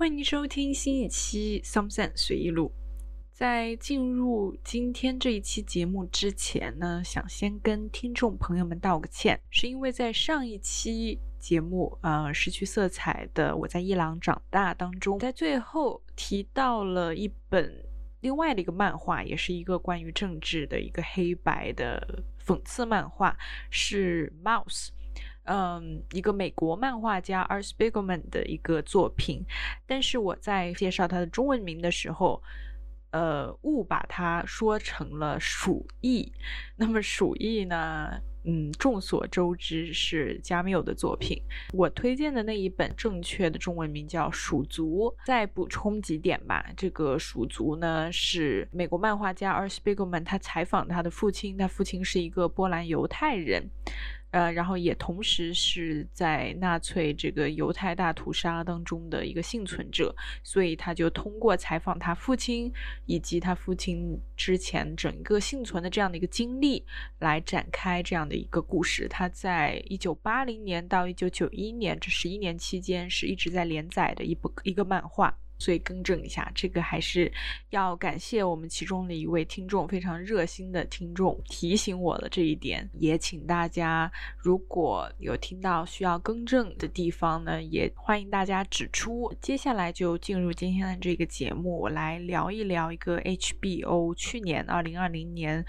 [0.00, 2.72] 欢迎收听新一期《Some Sense 随意录》。
[3.34, 17.70] 在进入今天这一期节目之前呢，想先跟听众朋友们道个歉，是因为在上一期节目《呃失去色彩的我在伊朗长大》当中，在最后提到了一本
[18.22, 23.36] 另外的一个漫画，也是一个关于政治的一个黑白的讽刺漫画，
[23.68, 24.86] 是《Mouse》。
[25.44, 29.44] 嗯，一个美国漫画家 Arsepigman 的一个作品，
[29.86, 32.42] 但是我在介绍他的中文名的时候。
[33.12, 36.32] 呃，误把它说成了鼠疫。
[36.76, 38.08] 那么鼠疫呢？
[38.44, 41.42] 嗯，众所周知是加缪的作品。
[41.72, 45.12] 我推荐的那一本正确的中文名叫《鼠族》。
[45.26, 46.64] 再补充几点吧。
[46.76, 53.68] 这个《鼠族》呢，是美国漫画家 Arsepigman 他采访他的父亲，他父亲是一个波兰犹太人。
[54.30, 62.72] 呃，然后也同时是在纳粹这个犹太大屠杀当中的一个幸存者，所以他就通过采访他父亲
[63.06, 66.84] 以及他父亲之前整个幸存的这样的一个经历，
[67.18, 69.08] 来展开这样的一个故事。
[69.08, 75.36] 他在一九八零年到一九九一年这十一年期间是一直在连载的一部一个漫画。
[75.60, 77.30] 所以更正一下，这个还是
[77.68, 82.88] 要感谢我们其中的一位听众，非常热心的听众提醒我了这一点。
[82.94, 89.32] 也请大家如果有听到需要更正的地方呢，也欢迎大家指出。
[89.40, 95.64] 接下来就进入今天的这个节目，我来聊一聊一个 HBO 去年二零二零年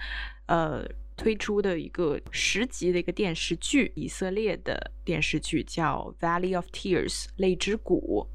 [0.46, 0.82] 呃
[1.16, 8.26] 推出的一个十集的一个电视剧，以色列的电视剧叫《Valley of Tears》泪之谷。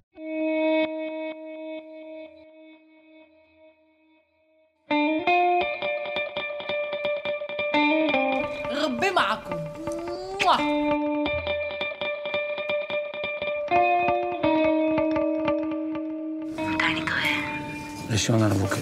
[18.10, 18.82] לשון על הבוקר.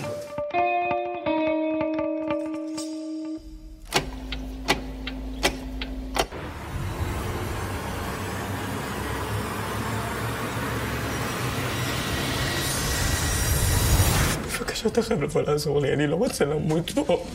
[14.45, 17.25] בבקשה, אתה חייב לבוא לעזור לי, אני לא רוצה למות פה.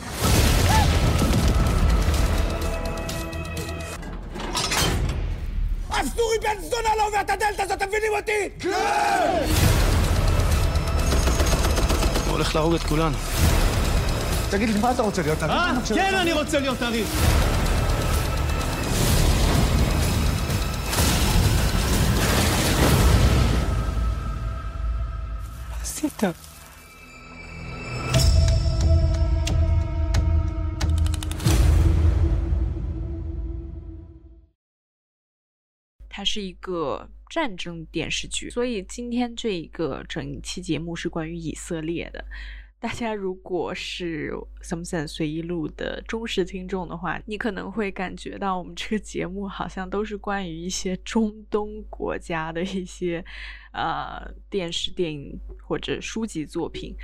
[12.51, 13.17] הולך להרוג את כולנו.
[14.49, 15.91] תגיד לי, מה אתה רוצה להיות עריף?
[15.91, 15.95] אה?
[15.95, 17.07] כן, אני רוצה להיות עריף.
[25.69, 26.23] מה עשית?
[36.33, 42.23] 是一个战争电视剧，所以今天这一个整期节目是关于以色列的。
[42.79, 44.31] 大家如果是
[44.63, 53.25] Something 随意录的忠实听众的话，你可能会感觉到我们这个节目好像都是关于一些中东国家的一些
[53.73, 55.37] 呃电视、电影
[55.67, 56.95] 或者书籍作品，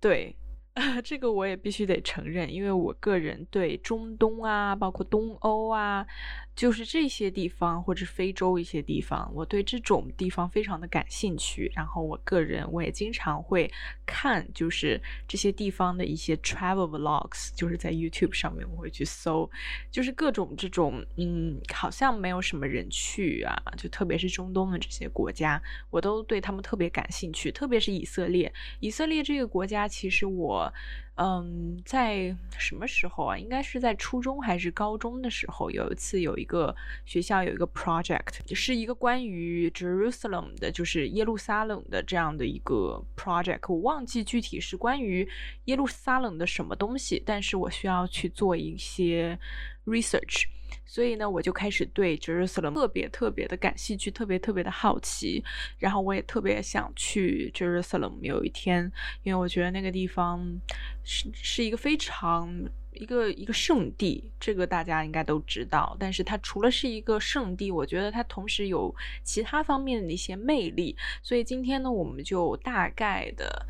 [0.00, 0.34] 对。
[1.04, 6.04] 这个我也必须得承认，因为我个人对中东啊，包括东欧啊，
[6.54, 11.70] 就是这些地方或者非洲一些地方，我对这种地方非常的感兴趣。
[11.74, 13.70] 然后我个人我也经常会
[14.06, 19.50] 看，就是这些地方的一些 travel vlogs，就是在 YouTube 上面我会去搜，
[19.90, 25.60] 就是各种这种嗯，好像没有什么人去啊，就特别是中东的这些国家，
[25.90, 27.50] 我都对他们特别感兴趣。
[27.50, 30.72] 特别是以色列，以色列这个国家，其实我。
[31.16, 33.38] 嗯，在什么时候啊？
[33.38, 43.72] 应该是在初中还是高中的时候，有一次有一个学校有一个 project，是一个关于 Jerusalem 的，就是耶路撒冷的这样的一个 project。
[43.72, 45.28] 我忘记具体是关于
[45.66, 49.38] 耶路撒冷的什么东西，但是我需要去做一些
[49.84, 50.46] research。
[50.86, 55.42] 所以呢，我就开始对 Jerusalem 特别特别的感兴趣，特别特别的好奇。
[55.78, 58.92] 然后我也特别想去 Jerusalem 有一天，
[59.22, 60.60] 因为我觉得那个地方
[61.02, 62.48] 是是一个非常
[62.92, 65.96] 一个一个圣地，这个大家应该都知道。
[65.98, 70.96] 但是它除了是一个圣地，我觉得它同时有其他方面的一些魅力。
[71.22, 73.66] 所以今天呢，我们就大概的，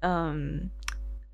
[0.00, 0.68] 嗯。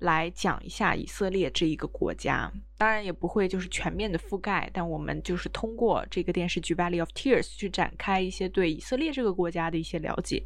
[0.03, 10.43] 来讲一下以色列这一个国家，当然也不会就是全面的覆盖，但我们就是通过这个电视剧《Valley of Tears》去展开一些对以色列这个国家的一些了解。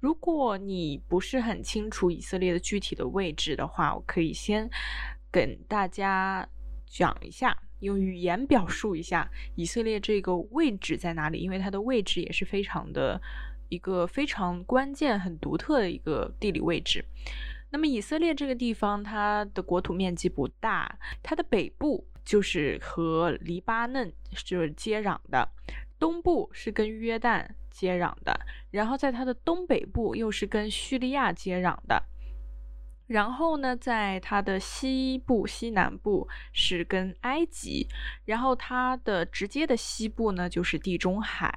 [0.00, 4.68] 如果你不是很清楚以色列的具体的位置的话，我可以先
[5.30, 6.48] 跟大家
[6.84, 13.20] 讲一下，用语言表述一下以色列这个位置在哪里，因为它的位置也是非常的。
[13.68, 17.02] 一个非常关键、很独特的一个地理位置。
[17.72, 24.12] 那么以色列这个地方，它的国土面积不大，它的北部就是和黎巴嫩
[24.44, 25.48] 就是接壤的，
[25.98, 28.38] 东部是跟约旦接壤的，
[28.70, 32.00] 然后在它的东北部又是跟叙利亚接壤的。
[33.12, 37.86] 然后呢，在它的西部、西南部是跟埃及，
[38.24, 41.52] 然后它的直接的西部呢就是地中海，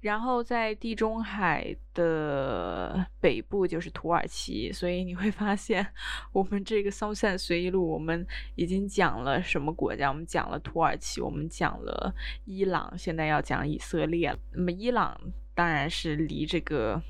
[0.00, 4.72] 然后在地中海的北部就是土耳其。
[4.72, 5.86] 所以你会发现，
[6.32, 10.08] 我们这个松散随意录，我们已经讲了什么国家？
[10.08, 12.14] 我们讲了土耳其，我们讲了
[12.46, 14.34] 伊朗，现在要讲以色列。
[14.52, 15.20] 那么伊朗
[15.54, 17.02] 当然是离这个。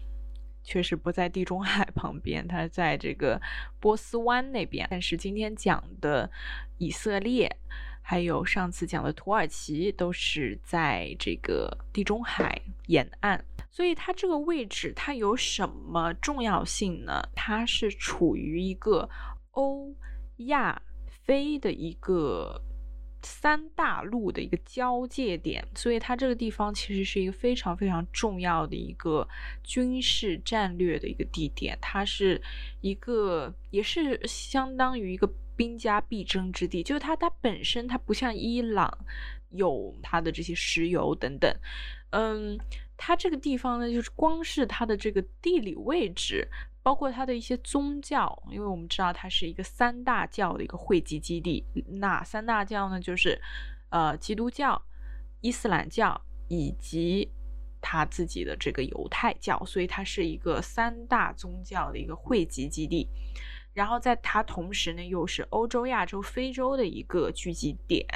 [0.63, 3.41] 确实不在地中海 旁边，它在这个
[3.81, 4.87] 波斯湾那边。
[4.91, 6.31] 但是今天讲的
[6.79, 7.57] 以色列，
[8.01, 13.45] 还有上次讲的土耳其，都是在这个地中海沿岸。
[13.71, 17.23] 所以它这个位置，它有什么重要性呢？
[17.35, 19.09] 它是处于一个
[19.53, 19.95] 欧
[20.37, 20.83] 亚
[21.25, 22.63] 非的一个。
[23.23, 29.27] 三大陆的一个交界点，所以它这个地方其实是一个非常非常重要的一个
[29.63, 31.79] 军事战略的一个地点。
[31.81, 32.41] 它是
[32.81, 36.83] 一个，也是相当于一个兵家必争之地。
[36.83, 38.99] 就是它，它本身它不像伊朗
[39.51, 41.55] 有它的这些石油等等，
[42.11, 42.59] 嗯，
[42.97, 46.49] 它这个地方呢，就是光是它的这个地理位置。
[46.83, 51.65] 包括它的一些宗教，因为我们知道它是一个三大教的一个汇集基地。
[51.87, 53.41] 那三大教呢，就是
[53.91, 54.83] 呃基督教、
[55.41, 57.31] 伊斯兰教以及
[57.81, 63.09] 他自己的这个犹太教，所以它是一个三大宗教的一个汇集基地。
[63.75, 68.07] 然后在它同时呢，又是欧洲、亚洲、非洲的一个聚集点，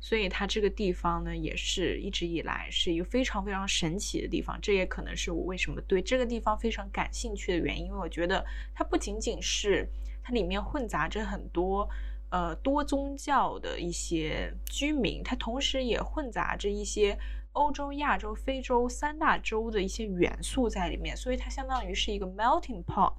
[0.00, 4.58] 所以它这个地方呢，也是一直以来是一个非常非常神奇的地方。
[4.60, 8.44] 这也可能是我为什么对这个地方非常感兴趣的原因，因为我觉得
[8.74, 9.88] 它不仅仅是
[10.22, 11.88] 它里面混杂着很多
[12.30, 17.16] 呃多宗教的一些居民，它同时也混杂着一些
[17.52, 23.14] 欧洲、亚洲、非洲三大洲的一些元素在里面，所以它相当于是一个 melting pot。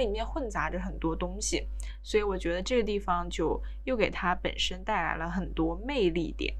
[0.00, 1.66] 里面混杂着很多东西，
[2.02, 6.54] 所以我觉得这个地方就又给它本身带来了很多魅力点。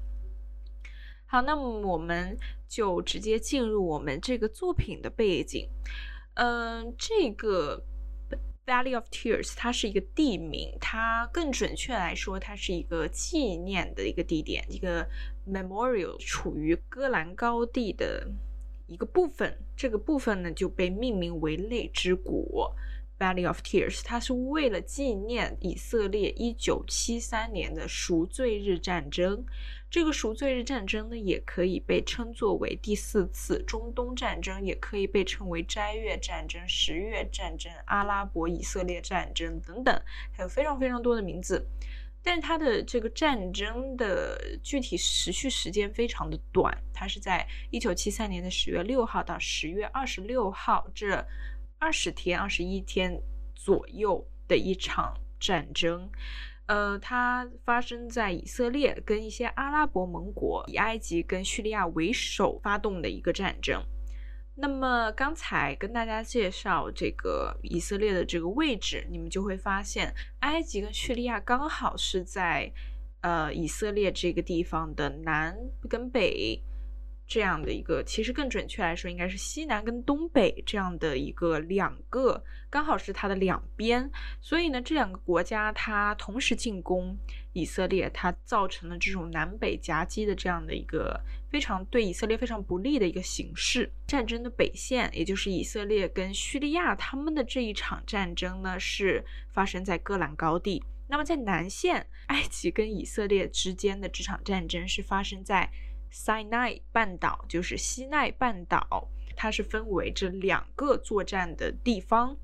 [1.25, 2.37] 好，那么我们
[2.69, 5.69] 就直接进入我们这个作品的背景。
[6.35, 7.83] 嗯，这个
[8.65, 15.05] Valley of Tears 它是一个地名，它更准确来说，它是一个纪念的一个地点，一个
[15.45, 18.25] memorial 处于戈兰高地的
[18.87, 19.57] 一个部分。
[19.75, 22.71] 这个部分呢就被命名为泪之谷。
[23.19, 29.43] Valley of Tears，它是为了纪念以色列一九七三年的赎罪日战争。
[29.89, 41.67] 这个赎罪日战争呢，也可以被称作为第四次中东战争，也可以被称为斋月战争、十月战争、阿拉伯以色列战争等等，还有非常非常多的名字。
[42.21, 51.25] 但是它的这个战争的具体持续时间非常的短，它是在一九七三年的十月六号到十月二十六号这。
[51.79, 53.21] 二十天、二十一天
[53.53, 56.09] 左右的一场战争，
[56.65, 63.83] 呃，它发生在以色列跟一些阿拉伯盟国，以埃及跟叙利亚为首发动的一个战争。
[64.55, 72.71] 那么刚才跟大家介绍这个以色列的这个位置，你们就会发现，埃及跟叙利亚刚好是在
[73.21, 75.55] 呃以色列这个地方的南
[75.87, 76.59] 跟北。
[77.27, 84.09] 这样的一个，其实更准确来说，应该是西南跟东北这样的一个两个，刚好是它的两边。
[84.39, 87.17] 所以呢，这两个国家它同时进攻
[87.51, 91.19] 以色列，它造成了这种南北夹击的这样的一个
[91.49, 93.91] 非常对以色列非常不利的一个形势。
[94.07, 100.81] 战争的北线，也就是以色列跟叙利亚他们的这一场战争呢，是发生在戈兰高地。
[101.09, 105.69] 那么在南线， 埃及跟以色列之间的这场战争是发生在。
[106.09, 112.35] 塞奈半岛就是西奈半岛，它是分为这两个作战的地方。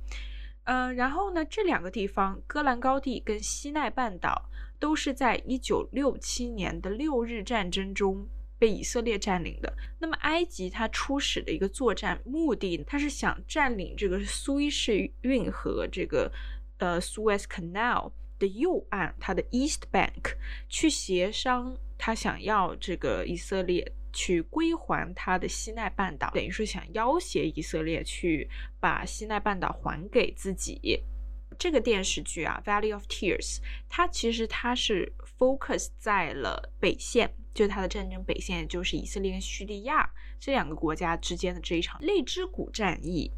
[0.66, 8.26] 呃，然后呢，这两个地方，戈兰高地跟西奈半岛，都是在一九六七年的六日战争中
[8.58, 9.74] 被以色列占领的。
[10.00, 16.32] 那么，埃及它初始的一个作战目的，它是想占领这个苏伊士运河这个
[16.78, 20.36] 呃 Suez Canal 的右岸，它的 East Bank
[20.70, 21.76] 去协商。
[22.06, 31.02] 他想要这个以色列去归还他的西奈半岛，等于是想要挟以色列去把西奈半岛还给自己。
[31.58, 33.56] 这个电视剧啊，《Valley of Tears》，
[33.88, 43.32] 它其实它是 focus 在了北线，就是它的战争北线，就是以色列跟叙利亚这两个国家之间的这一场泪之谷战役。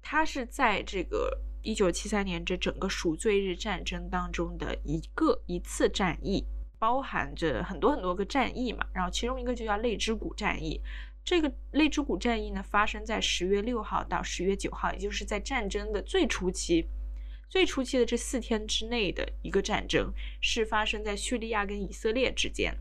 [0.00, 6.46] 它是在这个一九七三年这整个赎罪日战争当中的一个一次战役，
[6.84, 8.86] 包含着很多很多个战役嘛。
[8.92, 10.78] 然后其中一个就叫泪之谷战役。
[11.24, 16.86] 这个泪之谷战役呢，发生在十月六号到十月九号，也就是在战争的最初期、
[17.48, 20.12] 最初期的这四天之内的一个战争，
[20.42, 22.76] 是发生在叙利亚跟以色列之间。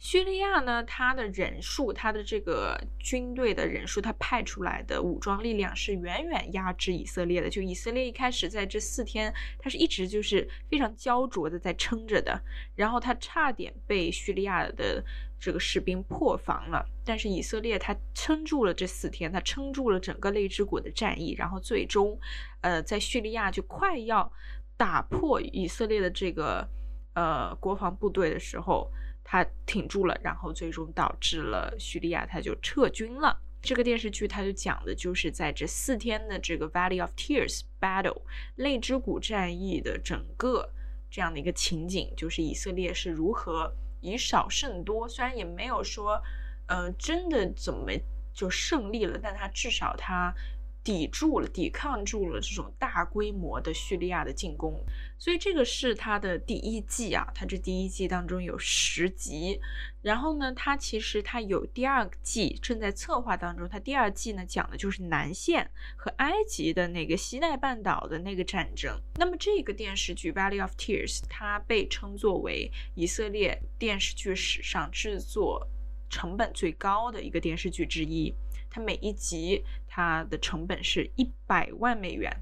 [0.00, 7.50] 叙利亚呢，它的人数，它的这个军队的人数，它派出来的武装力量是远远压制以色列的。
[7.50, 12.42] 就以色列一开始在这四天，它是一直就是非常焦灼的在撑着的，
[12.74, 15.04] 然后它差点被叙利亚的
[15.38, 16.82] 这个士兵破防了。
[17.04, 22.18] 但是以色列它撑住了这四天，它撑住了整个泪之谷的战役，然后最终，
[22.62, 24.32] 呃，在叙利亚就快要
[24.78, 26.66] 打破以色列的这个
[27.12, 28.90] 呃国防部队的时候。
[29.32, 33.40] 他挺住了，然后最终导致了叙利亚他就撤军了。
[33.62, 38.22] 这个电视剧它就讲的就是在这四天的这个 Valley of Tears Battle
[38.56, 40.68] 泪之谷战役的整个
[41.08, 45.08] 这样的一个情景，就是以色列是如何以少胜多。
[45.08, 46.20] 虽然也没有说，
[46.66, 47.92] 呃，真的怎么
[48.34, 50.34] 就胜利了，但他至少他。
[50.82, 54.82] 抵住了，抵抗住了这种大规模的叙利亚的进攻，
[55.18, 57.30] 所以这个是它的第一季啊。
[57.34, 59.60] 它这第一季当中有十集，
[60.00, 63.68] 然后呢，它其实它有第二季正在策划当中。
[63.68, 68.98] 它第二季呢讲的就是南线和埃及的那个西奈半岛的那个战争。
[69.16, 75.68] 那么这个电视剧《Valley of Tears》它被称作为以色列电视剧史上制作
[76.08, 78.34] 成本最高的一个电视剧之一。
[78.72, 82.32] 它每一集它的成本是一百万美元，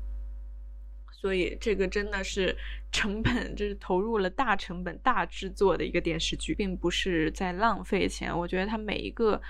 [1.10, 2.54] 所以这个真的是
[2.92, 8.38] 成本，就是投入了大成本、大制作的一个电视剧，并不是在浪费钱。
[8.38, 9.40] 我觉得它每一个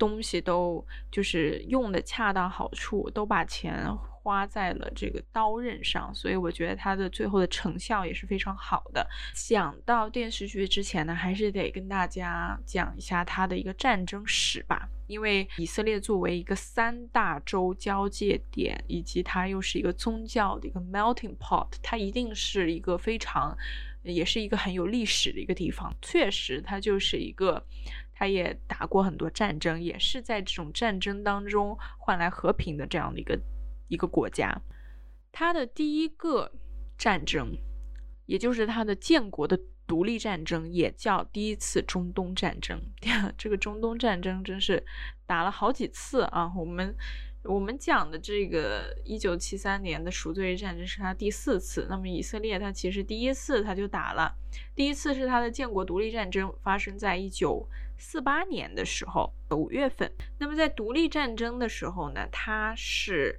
[0.00, 3.86] 东西都就是用的恰到好处，都把钱。
[4.22, 9.08] 花在了这个刀刃上，所以我觉得它的最后的成效也是非常好的。
[9.34, 14.86] 讲到电视剧之前呢，还是得跟大家讲一下它的一个战争史吧。
[15.06, 23.56] 因为以色列作为一个三大洲交界点，以及它又是一个宗教的一个 melting pot，它一定是一个非常，
[24.02, 25.90] 也是一个很有历史的一个地方。
[26.02, 27.64] 确实，它就是一个，
[28.20, 33.40] 他也打过很多战争，也是在这种战争当中换来和平的这样的一个。
[33.92, 34.56] 一个国家，
[35.32, 36.52] 他的第一个
[36.96, 37.58] 战争，
[38.24, 42.80] 也就是他的建国的独立战争，也叫第一次中东战争。
[43.36, 44.86] 这个中东战争真是
[45.26, 46.52] 打了好几次啊！
[46.56, 46.94] 我们
[47.42, 51.88] 我们讲的这个一九七三年的赎罪日战争是他第四次。
[51.90, 54.32] 那么以色列他其实第一次他就打了，
[54.76, 57.68] 第一次是他的建国独立战争发生在一九
[58.00, 60.10] 四八年的时候五月份。
[60.38, 63.38] 那么在独立战争的时候呢，他是。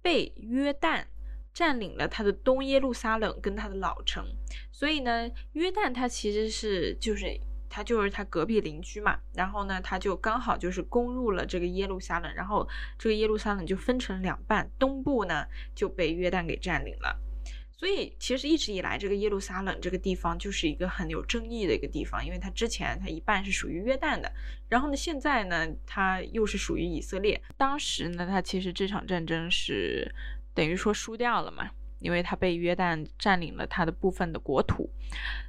[0.00, 1.04] 被约旦
[1.52, 4.24] 占领了他的东耶路撒冷跟他的老城，
[4.72, 12.66] 所以呢，约旦他其实是就是他就是他隔壁邻居嘛，然后呢，他就刚好就是攻入了这个耶路撒冷，然后
[12.96, 17.20] 这个耶路撒冷就分成两半，东部呢就被约旦给占领了。
[17.78, 24.30] 所以其实一直以来，这个耶路撒冷这个地方就是一个很有争议的一个地方，因为它之前它一半是属于约旦的，
[24.68, 27.40] 然后呢，现在呢，它又是属于以色列。
[27.56, 30.12] 当时呢，它其实这场战争是
[30.52, 31.70] 等于说输掉了嘛。
[32.00, 34.88] 因为他被约旦占领了他的部分的国土，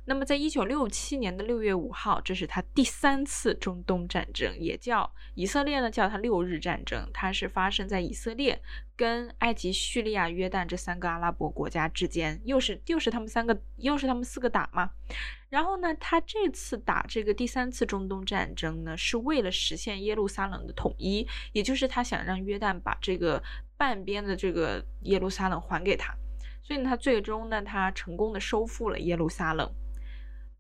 [0.06, 7.10] 那么在一九六七年的六月五号，这是他第三次中东战争，也叫以色列呢叫它六日战争。
[7.14, 8.62] 它是发生在以色列
[8.96, 14.92] 跟埃及、叙利亚、约旦这三个阿拉伯国家之间，又是又是他们三个，又是他们四个打嘛。
[15.50, 23.42] 然后呢，他这次打这个第三次中东战争呢，是为了实现耶路撒冷的统一，也就是他想让约旦把这个
[23.78, 26.16] 半边的这个耶路撒冷还给他。
[26.62, 29.72] 所以呢，他最终呢，他成功的收复了耶路撒冷，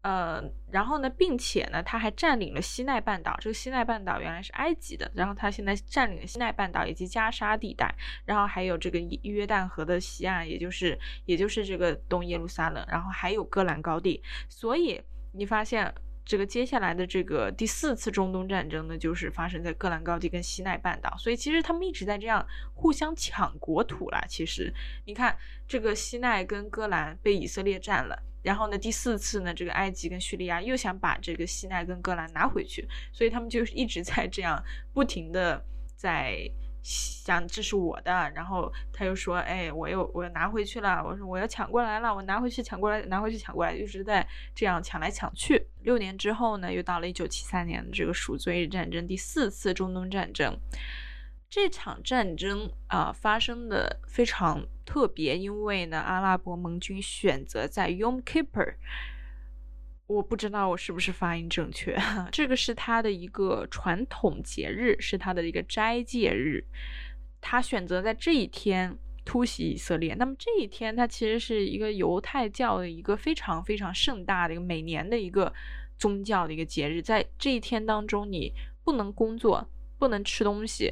[0.01, 3.37] 呃，然后呢，并且呢，他还占领了西奈半岛。
[3.39, 7.93] 这个西奈半岛原来是埃及的，然后他现在占领了西奈半岛以及加沙地带，
[8.25, 14.23] 然后还有这个约旦河的西岸，也就是也就是这个东耶路撒冷，然后还有戈兰高地。
[14.47, 15.01] 所以
[15.33, 15.93] 你发现。
[16.29, 24.24] 这个接下来的这个第四次中东战争呢，就是发生在戈兰高地跟西奈半岛，所以其实他们一直在这样互相抢国土啦。
[24.29, 24.71] 其实
[25.05, 25.36] 你看，
[25.67, 36.48] 这个西奈跟戈兰被以色列占了，然后呢，第四次呢，这个埃及跟叙利亚又想把这个西奈跟戈兰拿回去，所以他们就一直在这样不停的在
[36.81, 45.67] 想这是我的，然后他又说，哎，我又我又拿回去了，我说我要抢过来了，我拿回去抢过来，拿回去抢过来，一直在这样抢来抢去。
[45.81, 50.59] 六年之后呢，又到了一九七三年的这个赎罪日战争，第四次中东战争。
[51.50, 58.75] 这场战争啊发生的非常特别，因为呢，阿拉伯盟军选择在 Yom Kippur。
[60.09, 61.95] 我不知道我是不是发音正确，
[62.31, 66.65] 这个是他的一个传统节日，是他的一个斋戒日。
[67.39, 70.15] 他选择在这一天突袭以色列。
[70.15, 75.53] 那么这一天，它其实是一个犹太教的一个非常非常盛大的一个每年的一个
[75.95, 77.03] 宗教的一个节日。
[77.03, 78.51] 在这一天当中，你
[78.83, 80.91] 不能工作，不能吃东西，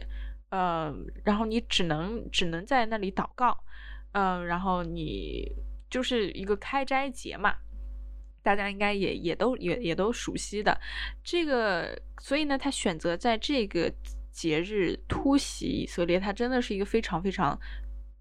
[0.51, 3.57] 呃，然后你只能只能在那里祷告，
[4.11, 5.51] 嗯，然后你
[5.89, 7.55] 就是一个开斋节嘛。
[8.47, 10.79] 大家应该也也都也也都熟悉的
[11.21, 13.91] 这个，所以呢，他选择在这个
[14.31, 17.59] 节日突袭以色列，他真的是一个非常非常。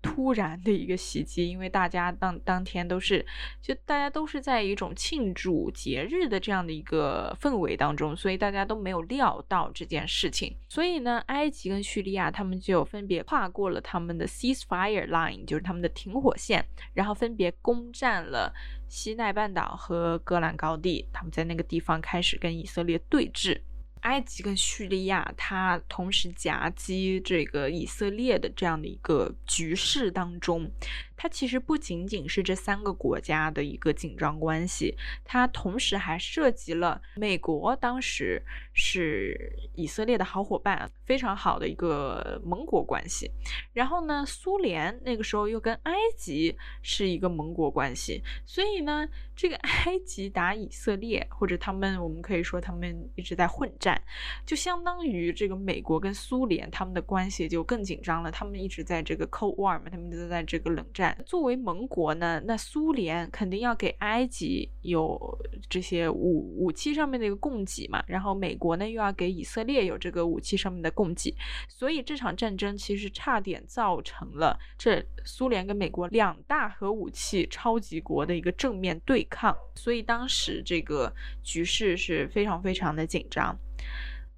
[0.07, 3.27] 突然的一个袭击，因为大家当当天都是，
[3.61, 10.57] 就大家都是在一种庆祝节日的这样的一个氛围当中，所以大家都没有料到这件事情。
[10.69, 18.53] 所以呢，埃及跟叙利亚他们就分别跨过了他们的 ceasefire line，就是他们的停火线，然后分别攻占了
[18.89, 23.61] 西奈半岛和戈兰高地，他们在那个地方开始跟以色列对峙。
[24.03, 30.71] 埃及跟叙利亚，它同时夹击这个以色列的这样的一个局势当中，
[31.17, 34.95] 它其实不仅仅是这三个国家的一个紧张关系，
[35.25, 38.43] 它同时还涉及了美国，当时
[38.73, 43.31] 是以色列的好伙伴，非常好的一个盟国关系。
[43.73, 54.01] 然后呢，苏联那个时候又跟埃及是一个盟国关系，所以呢，这个埃及打以色列，或者他们，我们可以说他们一直在混战。
[54.45, 61.06] 就相当于这个美国跟苏联他们的关系就更紧张了，他们一直在这个 Cold War 嘛，他们都在这个冷战。
[61.27, 65.19] 作为盟国呢，那苏联肯定要给埃及有
[65.69, 71.35] 这些武武器上面的一个供给嘛，然后美国呢又要给以色列有这个武器上面的供给，
[71.69, 83.57] 所以这场战争其实差点造成了这苏联跟美国两大核武器超级国的一个正面对抗，所以当时这个局势是非常非常的紧张。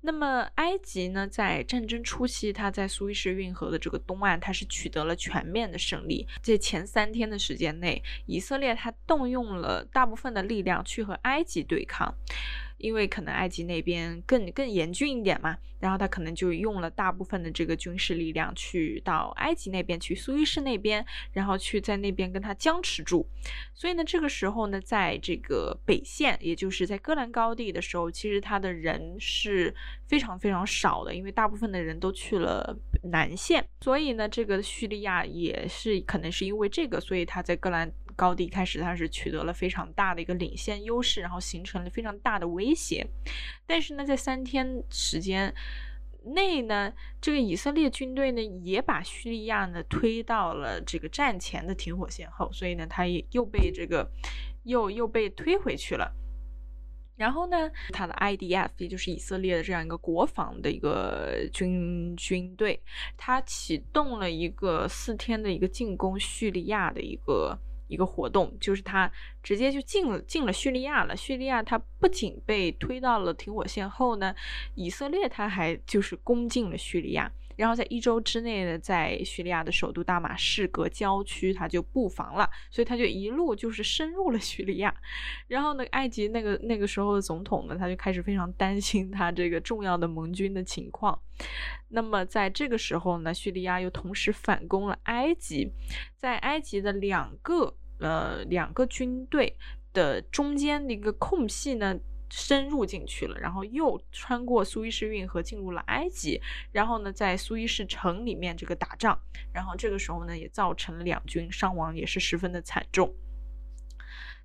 [0.01, 6.27] 那么，埃及呢，在战争初期，它在苏伊士运河的这个东岸，它是取得了全面的胜利。
[6.41, 12.15] 这前三天的时间内，以色列它动用了大部分的力量去和埃及对抗。
[12.79, 23.29] 因为可能埃及那边更更严峻一点嘛，然后他可能就用了大部分的这个军事力量去到埃及那边去苏伊士那边，然后去在那边跟他僵持住。
[23.75, 29.75] 所以呢，这个时候呢，在这个北线，也就是在戈兰高地的时候，其实他的人是
[30.07, 32.77] 非常非常少的，因为大部分的人都去了
[33.11, 33.65] 南线。
[33.81, 37.93] 所以呢，这个叙利亚也是可能是因为这个，所以他在戈兰。
[38.19, 43.07] 高地开始，它是取得了非常大的一个领先优势，然后形成了非常大的威胁。
[43.65, 45.55] 但是呢，在三天时间
[46.25, 54.11] 内呢，这个以色列军队呢也把叙利亚呢推到了这个战前的停火线后，所以呢，他也又被这个
[54.65, 56.13] 又又被推回去了。
[57.17, 62.83] 然后呢，他的 IDF 也就是以色列的这样一个国防的一个军军队，
[63.17, 67.57] 他启动了一个四天的一个进攻叙利亚的一个。
[67.89, 69.11] 一个活动就是他
[69.43, 71.17] 直接就进了进了叙利亚了。
[71.17, 74.35] 叙利亚他不仅被推到了停火线后呢，
[74.75, 77.31] 以色列他还就是攻进了叙利亚。
[77.59, 84.95] 然后在一周之内呢，在叙利亚的首都大马士革郊区，他就布防了，所以他就一路就是深入了叙利亚。
[85.49, 91.21] 然后呢，埃及那个那个时候的总统呢，他就开始非常担心他这个重要的盟军的情况。
[91.89, 95.73] 那么在这个时候呢，叙利亚又同时反攻了埃及，
[96.17, 99.57] 在埃及的两个呃两个军队
[99.93, 101.99] 的中间的一个空隙呢。
[102.31, 106.41] 深入进去了，然后又穿过苏伊士运河进入了埃及，
[106.73, 109.19] 然后呢，在苏伊士城里面这个打仗，
[109.53, 113.15] 然后这个时候呢，也造成了两军伤亡，也是十分的惨重。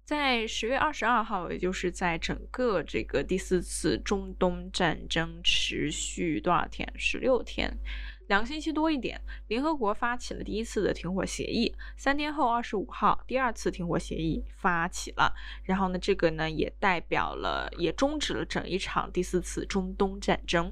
[0.05, 6.91] 在十月二十二号，也就是在整个这个第四次中东战争持续多少天？
[6.97, 7.77] 十六天。
[8.27, 11.75] 两个星期多一点，联合国发起了第一次的停火协议。
[11.97, 15.33] 三天后，二十五号，第二次停火协议发起了。
[15.63, 20.71] 然后呢，这个呢也代表了，也终止了整一场第四次中东战争。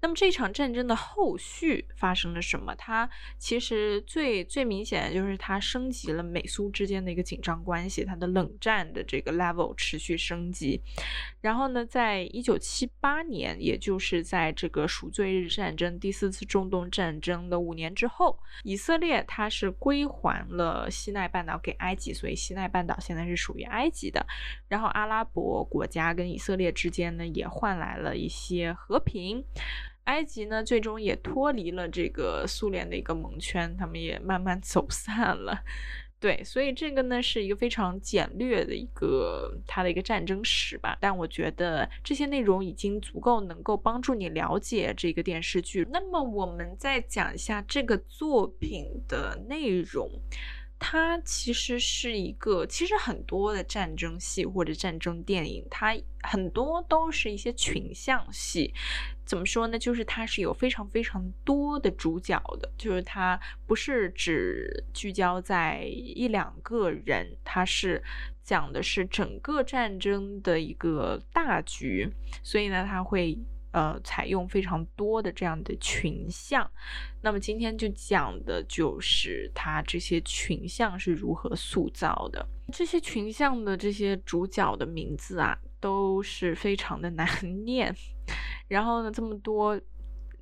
[0.00, 2.74] 那么这场战争的后续发生了什么？
[2.76, 10.80] 它其实最最明显的就是它升级了美苏之间的一个紧张关系，它的冷战的这个 level 持续升级。
[11.40, 24.24] 然后呢，在一九七八年，也就是在这个赎罪日战争第四次中东战争的五年之后，以色列它是归还了西奈半岛给埃及，所以西奈半岛现在是属于埃及的。
[24.68, 29.44] 然后阿拉伯国家跟以色列之间呢，也换来了一些和平。
[30.06, 35.62] 埃及呢，最终也脱离了这个苏联的一个蒙圈，他们也慢慢走散了。
[36.18, 40.96] 对，所以这个呢是一个非常简略的一个它的一个战争史吧。
[40.98, 45.86] 但我觉得这些内容已经足够能够帮助你了解这个电视剧。
[45.92, 50.10] 那么我们再讲一下这个作品的内容。
[50.78, 58.72] 它其实是一个，其实很多的战争戏或者战争电影，它很多都是一些群像戏。
[59.24, 59.78] 怎么说呢？
[59.78, 68.02] 就是它是有非常非常多的主角的，就是它不是只聚焦在一两个人，它是
[68.44, 72.08] 讲的是整个战争的一个大局。
[72.42, 73.38] 所以呢，它会。
[73.76, 76.66] 呃，采用非常多的这样的群像，
[77.20, 82.48] 那么今天就讲的就是它这些群像是如何塑造的。
[82.72, 87.28] 这些群像的这些主角的名字啊，都是非常的难
[87.66, 87.94] 念。
[88.66, 89.78] 然后呢，这么多。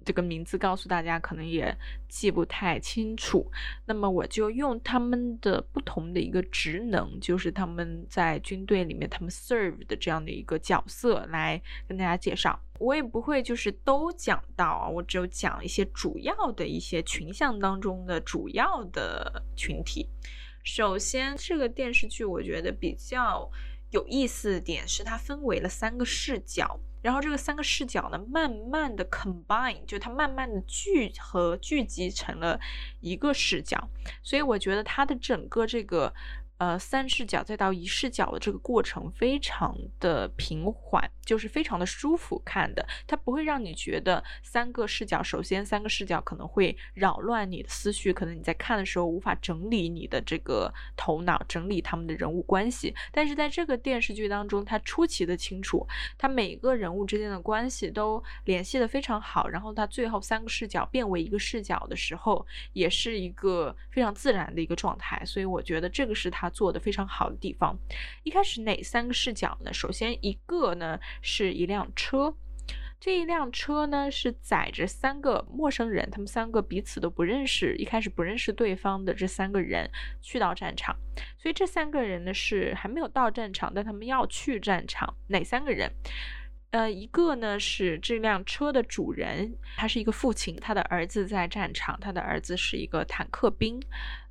[0.05, 1.77] 这个名字告诉大家可能也
[2.09, 3.51] 记不太清楚，
[3.87, 12.59] 那么我就用他们的不同的一个职能，就是他们在军队里面他们 serve 的这样的一个角色来跟大家介绍。
[12.81, 20.09] 我也不会就是都讲到啊，我只有讲一些主要的一些群像当中的主要的群体。
[20.64, 23.49] 首先，这个电视剧我觉得比较
[23.95, 26.79] 有意思的点是它分为了三个视角。
[27.01, 32.59] 然后这个三个视角呢，慢慢的 combine，就它慢慢的聚合聚集成了
[33.01, 33.89] 一个视角，
[34.23, 36.13] 所以我觉得它的整个这个。
[36.59, 45.21] 呃，三视角再到一视角的这个过程非常的平缓，就是非常的舒服看的，它不会让你觉得三个视角。
[45.21, 52.95] 首先，三个视角可能会扰乱你的思绪，可能你在看的时候无法整理你的这个头脑，整理他们的人物关系。
[53.11, 55.85] 但是在这个电视剧当中，它出奇的清楚，
[56.17, 59.49] 它每个人物之间的关系都联系的非常好。
[59.49, 65.21] 然后它最后三个视角变为一个视角的时候，也是一个非常自然的一个状态。
[65.27, 66.44] 所以我觉得这个是它。
[66.45, 67.75] 他做的非常好的地方，
[68.23, 69.73] 一开始哪三个视角呢？
[69.73, 72.35] 首先一个呢是一辆车，
[73.01, 80.95] 这一辆车呢是载着三个陌生人，他们三个彼此都不认识，一开始不认识对方的这三个人去到战场，
[81.39, 85.17] 所以这三个人呢是还没有到战场，但他们要去战场。
[85.29, 85.91] 哪三个人？
[86.73, 93.81] 呃，一个呢是这辆车的主人，他是一个父亲，他的儿子在战场，他的儿子是一个坦克兵，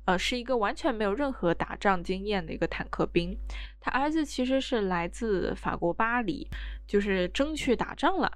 [0.06, 3.36] 呃，是一个完全没有任何打仗经验的一个坦克兵。
[3.80, 6.48] 他儿子其实是来自法国巴黎，
[6.86, 8.30] 就是争去打仗了。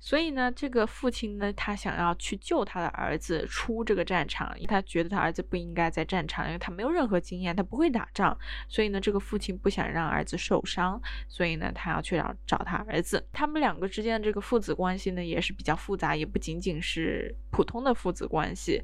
[0.00, 8.36] 所以呢，这个父亲呢，他想要去救他的儿子出这个战场，因为他觉得他儿子不应该在战场，因为他没有任何经验，他不会打仗。
[8.68, 13.26] 所以呢，这个父亲不想让儿子受伤，所以呢，他要去找找他儿子。
[13.32, 18.82] 他们两个之间的这个父子关系呢，也是比较复杂，也不仅仅是普通的父子关系。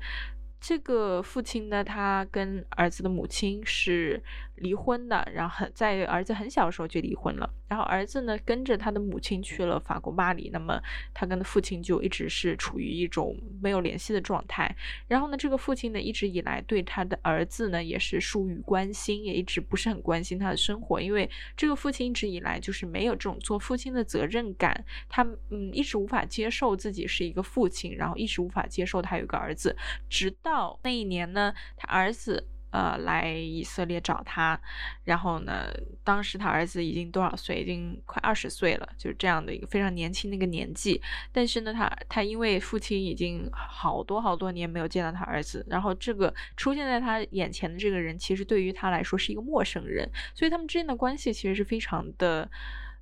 [0.60, 4.22] 这个父亲呢，他跟儿子的母亲是
[4.56, 7.50] 离婚的，然后在儿子很小的时候就离婚了。
[7.70, 10.82] 然后儿子呢，跟着他的母亲去了法国巴黎，那么
[11.14, 14.74] 他跟父亲就一直是处于一种没有联系的状态。
[15.06, 29.76] 然后呢，这个父亲呢，一直以来对他的儿子呢，也是疏于关心，也一直不是很关心他的生活，因为这个父亲一直以来就是没有这种做父亲的责任感，他嗯，一直无法接受自己是一个父亲，然后一直无法接受他有个儿子，
[30.08, 30.34] 直。
[30.42, 34.60] 到那一年呢，他儿子呃来以色列找他，
[35.04, 35.72] 然后呢，
[36.04, 37.60] 当时他儿子已经多少岁？
[37.60, 41.00] 已经快二十岁了，就是这样的一个非常年轻的一个年纪。
[41.32, 52.50] 但是呢，他他因为父亲已经好多好多年没有见到他儿子，然后这个出现在他眼前的这个人，其实对于他来说是一个陌生人，所以他们之间的关系其实是非常的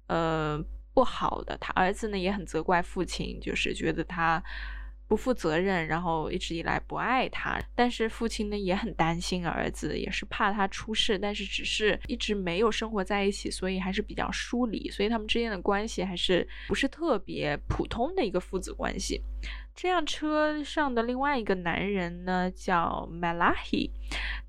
[0.06, 0.62] 呃
[0.94, 1.56] 不好的。
[1.58, 4.42] 他儿子呢也很责怪父亲，就是觉得他。
[5.08, 19.22] 不负责任，然后一直以来不爱他，但是父亲呢也很担心儿子，也是怕他出事，但是只是一直没有生活在一起，所以还是比较疏离，所以他们之间的关系还是不是特别普通的一个父子关系。
[19.74, 23.90] 这辆车上的另外一个男人呢叫 Malahi，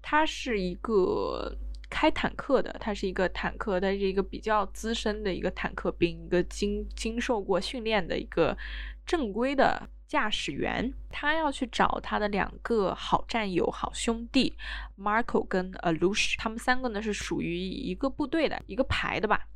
[0.01, 1.55] 他是一个
[1.89, 8.57] 开坦克的，他是一个坦克，他是一个比较资深的一个坦克兵，一个经经受过训练的一个
[9.05, 10.91] 正规的驾驶员。
[11.11, 14.57] 他要去找他的两个好战友、好兄弟
[14.97, 19.47] Marco 跟 Alush，他们三个呢是属于一个部队的一个排的吧。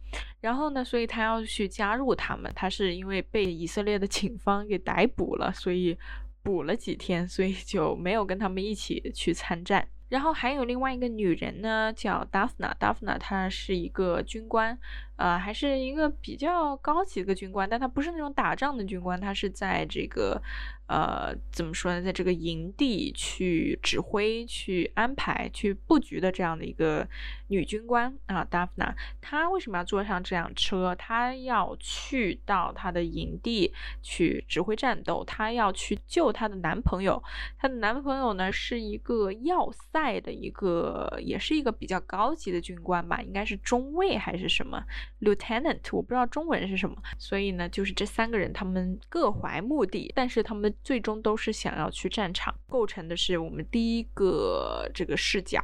[0.42, 2.52] 然后呢，所以他要去加入他们。
[2.56, 5.98] 他是因为被以色列的警方给逮捕了，所以
[6.44, 9.88] 补了几天，所以就没有跟他们一起去参战。
[10.10, 14.78] 然后还有另外一个女人呢，叫 Daphna，Daphna 她是一个军官，
[15.16, 20.42] 呃，还是一个比较高级的军官，但他不是那种打仗的军官，他是在这个。
[20.86, 22.02] 呃，怎么说呢？
[22.02, 27.08] 在这个营地去指挥、去安排、去布局的这样的一个
[27.48, 30.94] 女军官啊，Daphna，她为什么要坐上这辆车？
[30.94, 33.74] 她要去到她的营地
[34.04, 37.24] 去指挥战斗，她要去救她的男朋友。
[37.58, 44.84] 她的男朋友呢，是一个要塞的一个，也是一个比较高级的军官吧，应该是中尉还是什么
[45.22, 46.96] Lieutenant，我不知道中文是什么。
[47.18, 50.64] 所以呢，就是这三个人，他们各怀目的，但是他们。
[50.84, 55.64] 最终都是想要去战场，构成的是我们第一个这个视角。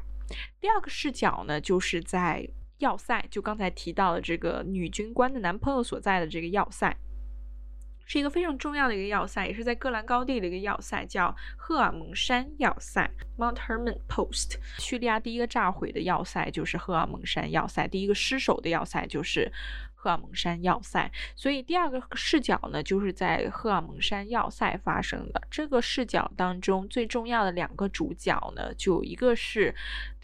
[0.62, 2.48] 第二个视角呢，就是在
[2.78, 6.96] 要塞，就刚才提到的这个女军官的男朋友所在的这个要塞，
[8.10, 14.56] 是一个非常重要的一个要塞，也是在戈兰高地的一个要塞，叫赫尔蒙山要塞 （Mount Hermon Post）。
[14.80, 19.52] 叙利亚第一个炸毁的要塞就是赫尔蒙山要塞，第一个失守的要塞就是。
[20.02, 25.42] 赫尔蒙山要塞，所以第二个视角呢，就是在赫尔蒙山要塞发生的。
[25.52, 29.76] 这个视角当中最重要的两个主角呢，就一个是。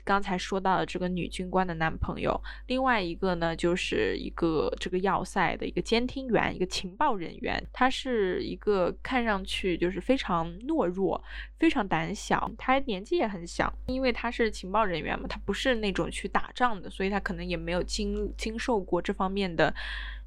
[0.05, 7.61] 刚才说到的这个女军官的男朋友，另外一个呢，就是一个这个要塞的一个监听员，一个情报人员。
[7.73, 11.21] 他是一个看上去就是非常懦弱、
[11.57, 19.73] 非常胆小，他年纪也很小，因为他是情报人员嘛，他不是那种去打仗的，所以他可能也没有经经受过这方面的。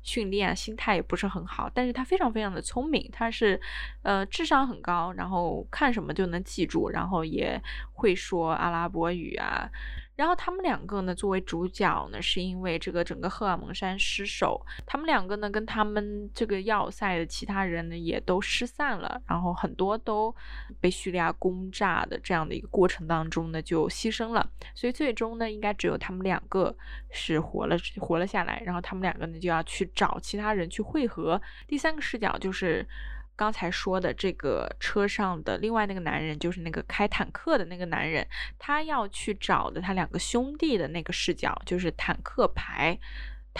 [0.03, 3.61] 训练心态也不是很好，但是他非常非常的聪明，他是，
[4.03, 7.61] 呃，智商很高，然后看什么就能记住，然后也
[7.93, 9.69] 会说阿拉伯语啊。
[10.18, 20.35] 然后他们两个呢，作为主角呢，是因为这个整个赫尔蒙山失守，他们两个呢跟他们这个要塞的其他人呢也都失散了，然后很多都
[20.81, 26.76] 被叙利亚攻炸的这样的一个过程当中呢就牺牲了，所以最终呢应该只有他们两个
[27.12, 31.40] 是活了活了下来，然后他们两个呢就要去找其他人去汇合。
[31.68, 32.85] 第三个视角就是。
[33.38, 38.27] 刚才说的这个车上的另外那个男人，就是那个开坦克的那个男人，
[38.59, 42.98] 他要去找的他两个兄弟的那个视角，就是坦克牌。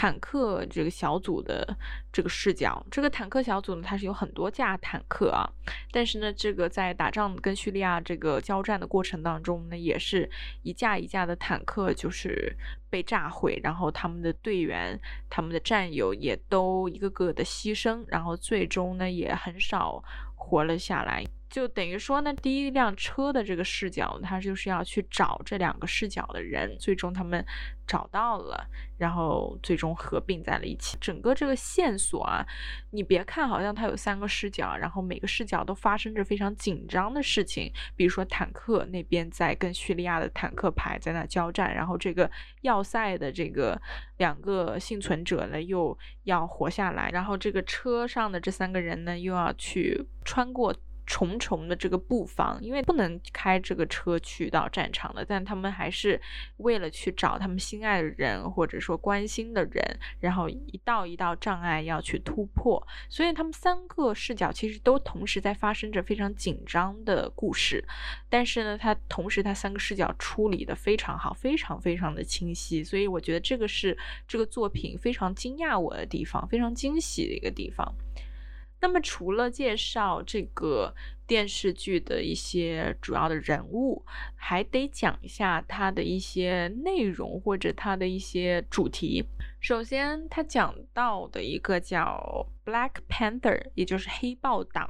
[0.00, 1.76] 坦克这个小组的
[2.12, 5.42] 这个视角，这个坦克小组呢，它是有很多架坦克啊，
[5.90, 10.30] 但是呢，这个在打仗跟叙利亚这个交战的过程当中呢，也是
[10.62, 12.56] 一架一架的坦克就是
[12.88, 14.96] 被炸毁，然后他们的队员、
[15.28, 20.00] 他们的战友也都一个个的牺牲，然后最终呢，也很少
[20.37, 21.24] 活了下来。
[21.50, 27.44] 就等于说呢，第一辆车的这个视角，他就是要去找这两个视角的人，最终他们
[27.87, 30.98] 找到了，然后最终合并在了一起。
[31.00, 32.46] 整个这个线索啊，
[32.90, 42.30] 你别看好像它有三个视角，然后每个视角都发生着非常紧张的事情，比如说坦克那边在跟叙利亚的坦克排在那交战，然后这个
[42.61, 43.80] 要塞的这个
[44.18, 50.74] 两个幸存者呢又要活下来，然后这个车上的这三个人呢又要去穿过。
[51.08, 56.20] 重重的这个布防，因为不能开这个车去到战场的，但他们还是
[56.58, 62.86] 为了去找他们心爱的人，或者说关心的人，然后一道一道障碍要去突破。
[63.08, 67.82] 所以他们三个视角其实都同时在发生着非常紧张的故事，
[68.28, 72.84] 但是呢，他同时他三个视角处理的非常好，非常非常的清晰。
[72.84, 77.94] 所以我觉得这个是这个作品非常惊讶我的地方，非常惊喜的一个地方。
[78.80, 80.94] 那么，除了介绍这个
[81.26, 84.04] 电视剧的一些主要的人物，
[84.36, 89.24] 还得讲一下它的一些内容或者它的一些主题。
[89.60, 94.88] 首先，他讲到的一个叫 Black Panther，也就是黑豹党。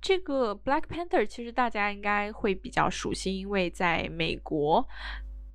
[0.00, 4.86] 这个 Black Panther 其实大家应该会比较熟悉，因为在美国。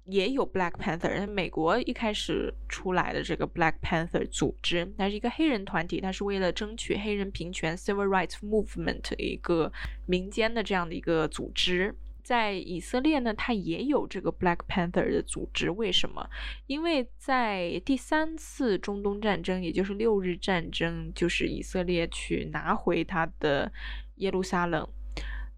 [0.06, 9.72] 也有 Black Panther，美国一开始出来的这个 Black Panther 组织，它是一个黑人团体，它是为了争取黑人平权 Civil Rights Movement 一个
[10.06, 11.96] 民间的这样的一个组织。
[12.24, 15.72] 在以色列呢，它也有这个 Black Panther 的组织。
[15.72, 16.30] 为什么？
[16.68, 23.72] 因为在第三次中东战争，也就是六日战争，就是以色列去拿回它的
[24.18, 24.88] 耶路撒冷。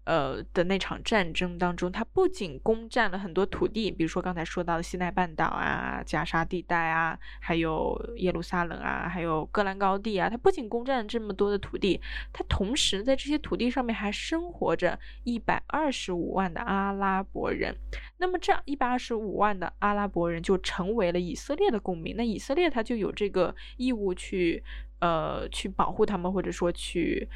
[0.04, 12.00] 呃的那场战争当中，他不仅攻占了很多土地，比如说刚才说到的西奈半岛啊、加沙地带啊，还有耶路撒冷啊，还有戈兰高地啊，他不仅攻占了这么多的土地，
[12.32, 17.74] 他同时在这些土地上面还生活着一百二十五万的阿拉伯人。
[18.18, 24.62] 那么这一百二十五万的阿拉伯人就成为了以色列的公民，那以色列他就有这个义务去
[25.00, 27.28] 呃去保护他们，或者说去。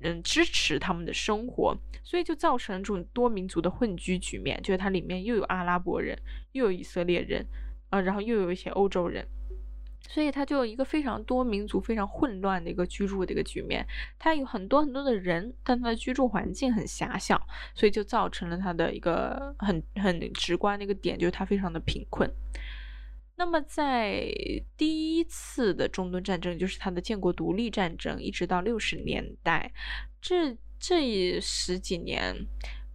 [0.00, 6.18] 嗯，支持他们的生活，所以就造成这种多民族的混居局面，就是它里面又有阿拉伯人，
[6.52, 7.46] 又有以色列人，
[7.90, 9.26] 啊，然后又有一些欧洲人，
[10.08, 13.86] 所以它就一个非常多民族、非常混乱的一个居住的一个局面。
[14.18, 17.40] 它有很多很多的人，但它的居住环境很狭小，
[17.74, 22.30] 所以就造成了它的一个很很直观的一个点，就是它非常的贫困。
[23.36, 24.32] 那么，在
[24.76, 29.72] 第一次的中东战争，就是它的建国独立战争，一直到六十年代，
[30.20, 32.46] 这这十几年、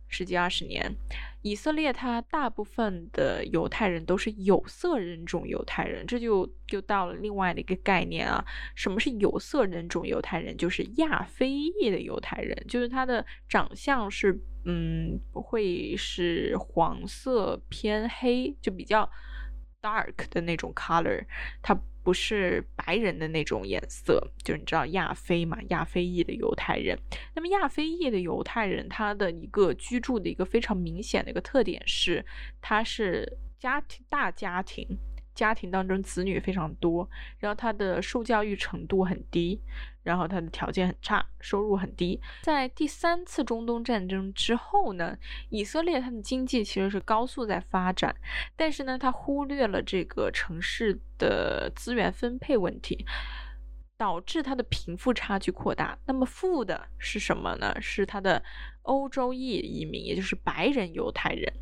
[0.07, 0.95] 十几二十年，
[1.41, 8.43] 以色列它大部分的犹太人都是有色人种犹太人，这就就到了另外的一个概念啊。
[8.75, 10.55] 什么是有色人种犹太人？
[10.55, 19.09] 就是亚非裔的犹太人，就是他的长相是嗯，不会是黄色偏黑，就比较。
[19.81, 21.25] Dark 的那种 color，
[21.61, 26.97] 它不是白人的那种颜色，就你知道亚非嘛，亚非裔的犹太人。
[27.35, 32.25] 那么亚非裔的犹太人，他的一个居住的一个非常明显的一个特点是，
[32.61, 34.97] 他是家庭大家庭。
[35.39, 39.61] 家庭当中子女非常多，然后他的受教育程度很低，
[40.03, 42.19] 然后他的条件很差，收入很低。
[42.41, 48.13] 在第三次中东战争之后呢，以色列它的经济其实是高速在发展，
[48.57, 53.05] 但是呢，它忽略了这个城市的资源分配问题，
[53.97, 55.97] 导致它的贫富差距扩大。
[56.05, 57.79] 那么富的是什么呢？
[57.79, 58.43] 是它的
[58.81, 61.53] 欧洲裔移民，也就是白人犹太人。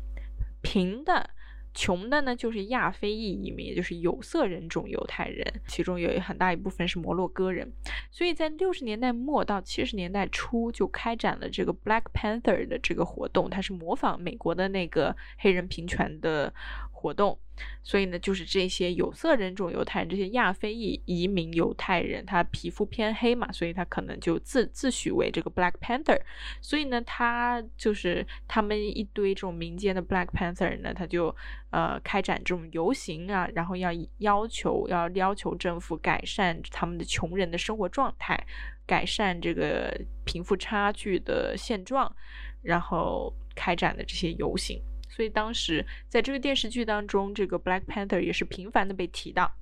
[0.62, 1.30] 贫的。
[1.74, 7.72] 穷的呢，就是亚非裔移民，也就是有色人种犹太人，其中有很大一部分是摩洛哥人。
[8.10, 16.52] 所以在六十年代末到七十年代初，就开展了这个 Black Panther 的这个活动，它是模仿美国的那个黑人平权的
[16.90, 17.38] 活动。
[17.82, 26.20] 所以呢，就是这些有色人种犹太人，这些亚非裔移民犹太人，他皮肤偏黑嘛，所以他可能就自自诩为这个 Black Panther。
[26.60, 31.34] 所以呢，他就是他们一堆这种民间的 Black Panther 呢，他就
[31.70, 38.38] 呃开展这种游行啊，然后要要求要要求政府改善他们的穷人的生活状态，
[38.86, 42.14] 改善这个贫富差距的现状，
[42.62, 44.82] 然后开展的这些游行。
[45.18, 49.52] 所以当时在这个电视剧当中，这个 Black Panther 也是频繁的被提到。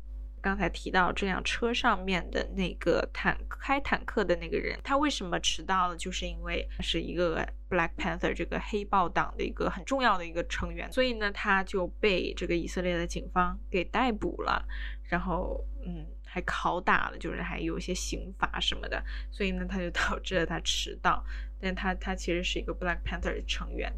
[0.42, 5.96] 刚才提到这辆车上面的那个坦开坦克的那个人，他为什么迟到了？
[5.96, 14.62] 就是因为是一个 Black Panther 这个黑豹党的一个很重要的一个成员，所以呢，他就被这个以色列的警方给逮捕了，
[15.04, 21.24] 然后嗯，还拷打了，就是还有一些刑罚什么的，所以呢，他就导致了他迟到。
[21.58, 23.90] 但他他其实是一个 Black Panther 的成员。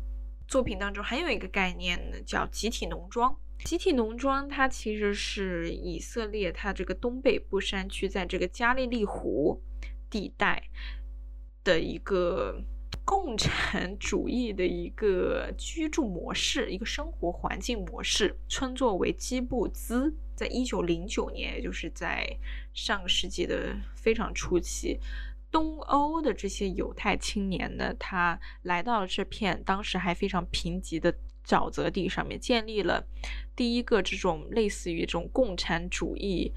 [0.48, 3.38] 作品当中还有一个概念呢，叫集体农庄。
[3.64, 9.62] 集体农庄它其实是以色列它这个东北部山区，在这个加利利湖
[10.08, 10.62] 地带
[11.62, 12.62] 的一个
[13.04, 20.16] 共产主义的一个居住模式，一个生活环境模式，称作为基布兹。
[20.34, 22.24] 在一九零九年，也就是在
[22.72, 24.98] 上个世纪的非常初期。
[25.50, 31.14] 东欧的这些犹太青年呢，他来到了这片当时还非常贫瘠的
[31.46, 33.06] 沼泽地上面，建立了
[33.56, 36.52] 第一个这种类似于这种共产主义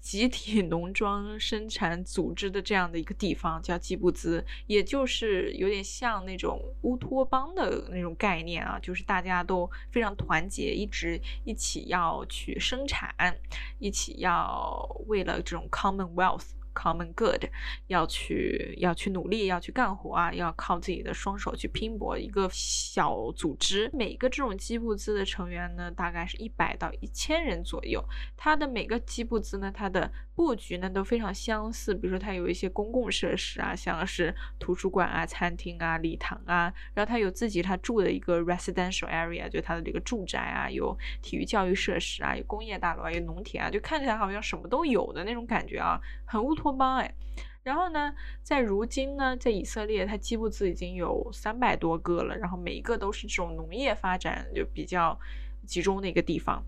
[0.00, 13.14] 集体农庄生产组织的这样的一个地方，叫基布兹，也就是有点像那种乌托邦的那种概念啊，就是大家都非常团结，一直一起要去生产，
[13.78, 16.48] 一起要为了这种 commonwealth。
[16.74, 17.44] Common good，
[17.86, 22.18] 要去要去努力，要去干活啊，要靠自己的双手去拼搏。
[22.18, 28.02] 一个小组织，每个这种基布兹的成员呢，大概是一百到一千人左右。
[28.36, 31.94] 它的每个基布兹呢，它的布局呢都非常相似。
[31.94, 36.72] 比如说，它有一些公共设施啊，像是图书馆啊、餐厅啊、礼堂啊。
[36.94, 46.72] 然后它有自己他住的一个 residential area，就它的这个住宅啊，有体育教育设施啊，有工业大楼啊，有农田啊，就看起来好像什么都有的那种感觉啊，很乌托。
[46.72, 47.14] 邦哎，
[47.62, 55.18] 然后呢，在如今呢，在以色列，它基布兹已经有三百多个了，然后每一个都是这种农业发展就比较
[55.66, 56.64] 集中的一个地方。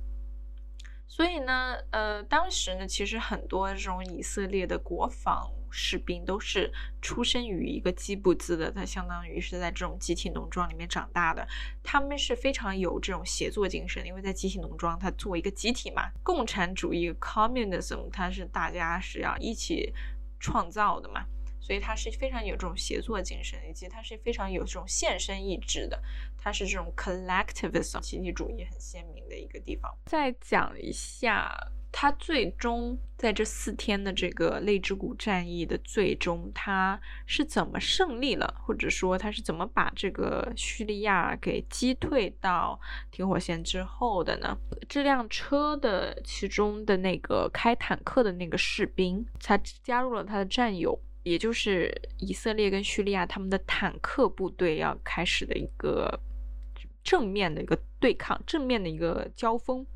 [1.07, 6.73] 所以呢，呃，当时呢，其实很多这种以色列的国防士兵都是
[7.03, 11.45] 出生于一个基布兹的，他相当于是在这种集体农庄里面长大的，
[11.83, 19.93] 他们是非常有这种协作精神，因为在集体农庄，他作为一个集体嘛，共产主义 （communism） 它是大家是要一起
[20.39, 21.27] 创造的嘛。
[21.61, 25.99] 所以它是非常有这种协作精神，以及它是非常有这种献身意志的，
[26.37, 29.91] 它是这种 collectivism 集体主义很鲜明的一个地方。
[30.05, 31.51] 再讲一下，
[31.97, 42.81] 他最终在这四天的这个泪之谷战役的最终，他是怎么胜利了，或者说他是怎么把这个叙利亚给击退到
[43.13, 44.59] 停火线之后的呢？
[44.89, 51.01] 这辆车的其中的那个开坦克的那个士兵，他加入了他的战友。
[51.23, 56.21] 也就是以色列跟叙利亚他们的坦克部队要开始的一个
[57.05, 59.87] 正面的一个对抗，正面的一个交锋。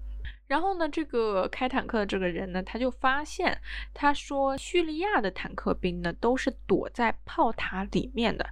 [0.49, 3.61] 然后呢，这个开坦克的这个人呢，他就发现，
[3.95, 8.45] 他说叙利亚的坦克兵呢都是躲在炮塔里面的，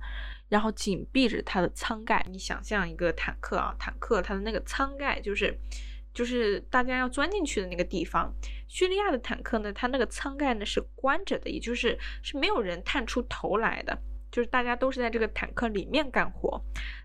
[0.49, 2.25] 然后紧闭着他的舱盖。
[2.31, 5.59] 你想象一个坦克啊，坦克它的那个舱盖就是。
[6.17, 8.33] 就是大家要钻进去的那个地方，
[8.69, 13.99] 叙利亚的坦克呢，它那个舱盖呢是关着的，也就是是没有人探出头来的，
[14.31, 16.61] 就是大家都是在这个坦克里面干活。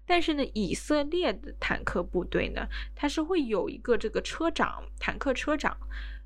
[0.06, 5.78] 但是呢，以色列的坦克部队呢，它是会有一个这个车长，坦克车长，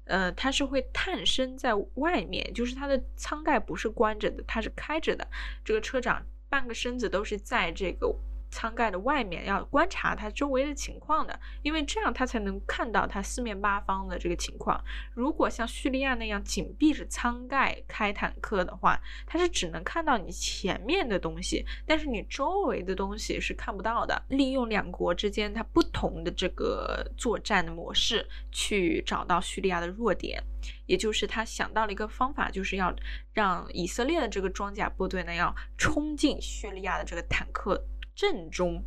[0.06, 5.28] 呃，他是会探身在外面，就是他的舱盖不是关着的，它是开着的，
[5.64, 8.16] 这个车长半个身子都是在这个。
[8.56, 14.82] 舱盖的外面要观察它周围的情况的，因为这样他才能看到它四面八方的这个情况。
[15.14, 18.98] 如果像叙利亚那样紧闭着舱盖开坦克的话，
[19.28, 24.24] 它是只能看到你前面的东西，但是你周围的东西是看不到的。
[24.30, 30.42] 利用两国之间它不同的这个作战的模式，去找到叙利亚的弱点，
[30.86, 32.96] 也就是他想到了一个方法，就是要
[33.34, 37.86] 让以色列的这个装甲部队呢要冲进叙利亚的这个坦克。
[38.16, 38.84] 正中，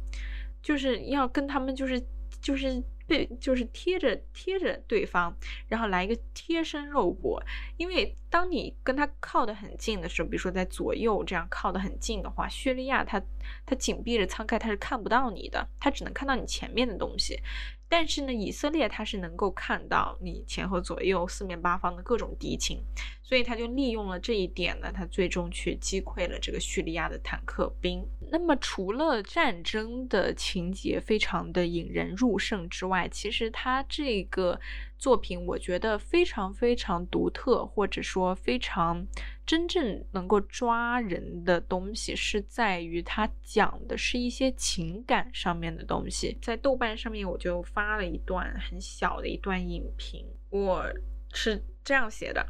[0.62, 2.02] 就是要跟他们就是
[2.40, 5.34] 就是对就是贴着贴着对方，
[5.68, 7.42] 然后来一个贴身肉搏。
[7.76, 13.22] 因为当你跟他靠得很近的时候，比如说在左右这样靠得很近的话，叙利亚他
[13.64, 17.40] 他紧闭着舱盖，他是看不到你的，他只能看到你前面的东西。
[17.88, 22.82] 但是呢，以色列它是能够看到你前后左右四面八方的各种敌情，
[23.22, 28.06] 所以他就利用了这一点呢，他最终去击溃了这个叙利亚的坦克兵。
[28.30, 34.60] 那么除了战争的情节非常的引人入胜之外，其实他这个
[34.98, 39.06] 作品我觉得非常非常独特，或者说非常。
[39.48, 46.36] 真正能够抓人的东西是在于它讲的是一些情感上面的东西。
[46.42, 50.84] 在豆瓣上面，我就发了一段很小的一段影评，我
[51.32, 52.46] 是这样写的：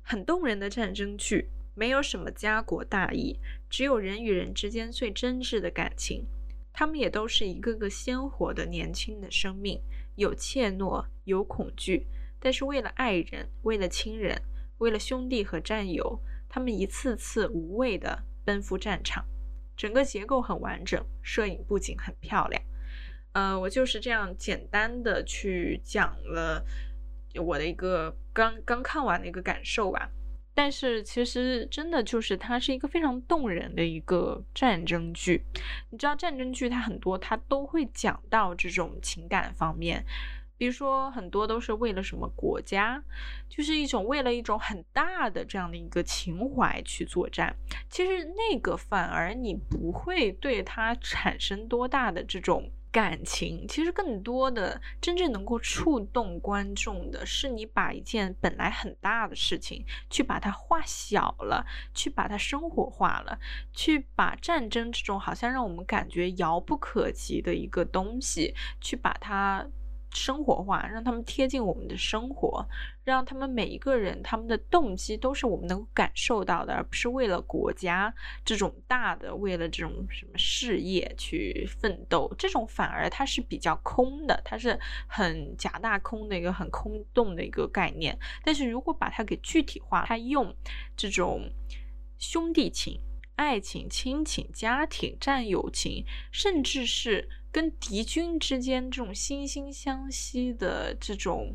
[0.00, 6.26] 很动人的战争剧，没有什么家国大义，只有人与人之间最真挚的感情。
[6.72, 9.78] 他们也都是一个个鲜活的年轻的生命，
[10.16, 12.06] 有怯懦，有恐惧，
[12.40, 14.40] 但是为了爱人，为了亲人。
[14.84, 19.24] 为了兄弟和战友，他们一次次无畏地奔赴战场，
[19.74, 22.62] 整个结构很完整，摄影布景很漂亮。
[23.32, 26.62] 呃，我就是这样简单的去讲了
[27.34, 30.10] 我的一个刚刚看完的一个感受吧。
[30.52, 35.42] 但是其实真的就是它是一个非常动人的一个战争剧。
[35.88, 40.04] 你知道战争剧它很多它都会讲到这种情感方面。
[40.56, 43.02] 比如说，很多都是为了什么国家，
[43.48, 47.54] 就是一种为了一种很大的这样的一个情怀去作战。
[47.90, 53.66] 其实那个反而你不会对它产生多大的这种感情。
[53.66, 63.38] 其实更多的真正能够触动观众的是，你把一件本来很大的事情去把它化小了，去把它生活化了，
[63.72, 69.66] 去把战争这种好像让我们感觉遥不可及的一个东西，去把它。
[70.14, 72.66] 生活化，让他们贴近我们的生活，
[73.02, 88.16] 让他们每一个人他们的动机都是我们能够感受到的，而不是为了国家这种大的，为了这种什么事业去奋斗，这种反而它是比较空的，它是很假大空的一个很空洞的一个概念。
[88.44, 90.54] 但是如果把它给具体化，它用
[90.96, 91.50] 这种
[92.18, 93.00] 兄弟情、
[93.34, 97.28] 爱情、亲情、家庭、战友情，甚至是。
[97.54, 101.54] 跟敌军之间这种惺惺相惜的这种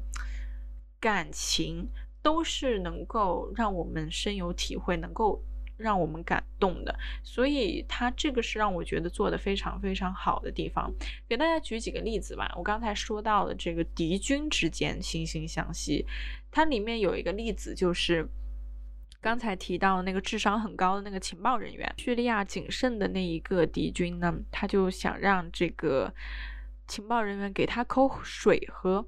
[0.98, 1.90] 感情，
[2.22, 5.44] 都是能够让我们深有体会，能够
[5.76, 6.98] 让我们感动的。
[7.22, 10.90] 所以他这个是让我觉得做的非常非常好的地方。
[11.28, 12.50] 给大家举几个例子吧。
[12.56, 16.06] 我刚才说到的这个敌军之间惺惺相惜，
[16.50, 18.26] 它里面有一个例子就是。
[19.22, 26.14] 刚才提到那个智商很高的那个情报人员，叙利亚仅剩的那一个敌军呢，他就想让这个
[26.88, 29.06] 情报人员给他口水喝，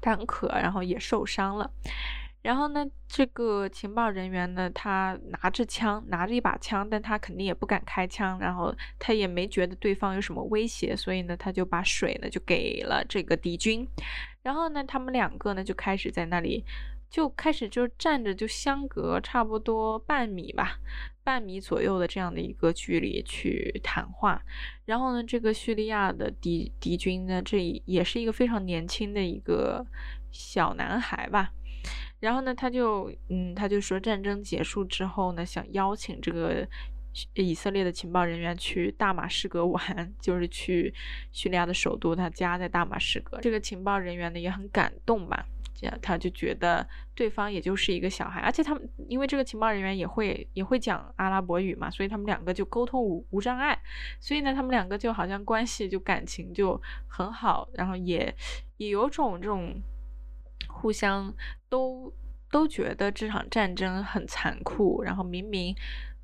[0.00, 1.70] 他很渴，然后也受伤了。
[2.42, 13.86] 然后呢，这个情报人员呢，他拿着枪，拿着一把枪，但他肯定也不敢开枪，然后他也没觉得对方有什么威胁，所以呢，他就把水呢就给了这个敌军。
[14.42, 16.64] 然后呢，他们两个呢就开始在那里。
[17.10, 20.78] 就开始就站着，就相隔差不多半米吧，
[21.24, 24.40] 半米左右的这样的一个距离去谈话。
[24.84, 29.84] 然后呢，这个叙利亚的敌敌军呢，这也是一个非常年轻的一个
[30.30, 31.52] 小男孩吧。
[32.20, 36.64] 然后呢，他就嗯，他就说战争结束之后呢，想邀请这个
[37.34, 39.80] 以色列的情报人员去大马士革玩，
[40.20, 40.94] 就是去
[41.32, 43.40] 叙利亚的首都，他家在大马士革。
[43.40, 45.44] 这个情报人员呢也很感动吧。
[46.02, 53.80] 他就觉得对方也就是一个小孩，而且他们因为这个情报人员也会也会讲阿拉伯语嘛，所以他们两个就沟通无无障碍，
[54.18, 58.34] 所以呢，他们两个就好像关系就感情就很好，然后也
[58.76, 59.80] 也有种这种
[60.68, 61.32] 互相
[61.68, 62.12] 都
[62.50, 65.74] 都觉得这场战争很残酷，然后明明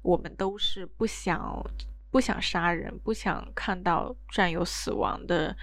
[0.02, 1.64] 我们都是不想
[2.11, 5.57] 不想杀人，不想看到战友死亡的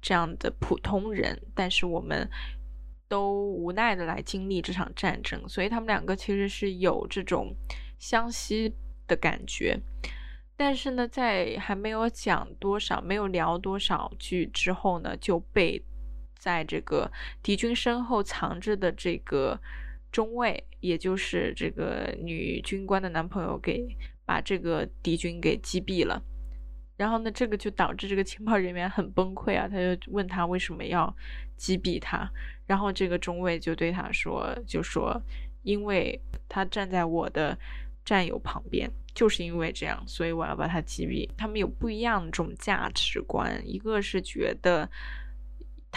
[0.00, 2.28] 这样的普通人，但是我们。
[3.08, 7.54] 都无奈的来经历这场战争，所以他们两个其实是有这种
[7.98, 8.74] 相惜
[9.06, 9.78] 的感觉。
[10.56, 15.84] 但是呢，在还没有讲多少、没有聊多少句之后呢，就被
[16.38, 17.10] 在这个
[17.42, 19.60] 敌军身后藏着的这个
[20.10, 23.86] 中尉，也就是这个女军官的男朋友，给
[24.24, 26.22] 把这个敌军给击毙了。
[26.96, 31.14] 然后呢，这个就导致这个情报人员很崩溃啊，他就问他为什么要
[31.56, 32.28] 击毙他，
[32.66, 35.20] 然后这个中尉就对他说，就说
[35.62, 37.58] 因为他站在我的
[38.04, 41.28] 战友旁边，就是因为这样，所以我要把他击毙。
[41.36, 44.90] 他们有不一样的这种价值观，一个是觉得。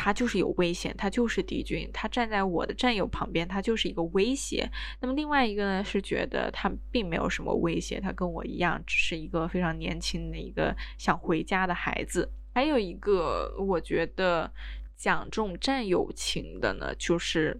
[0.01, 4.65] 他就是有危险，他就是敌军，他站在我的战友旁边，他就是一个威胁。
[5.01, 12.31] 那么另外一个呢，是觉得他并没有什么威胁，他跟我一样，只是一个非常年轻的一个想回家的孩子。
[12.53, 14.49] 还有一个，我觉得
[14.95, 17.59] 讲这种战友情的呢，就是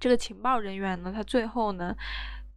[0.00, 1.94] 这个情报人员呢，他最后呢，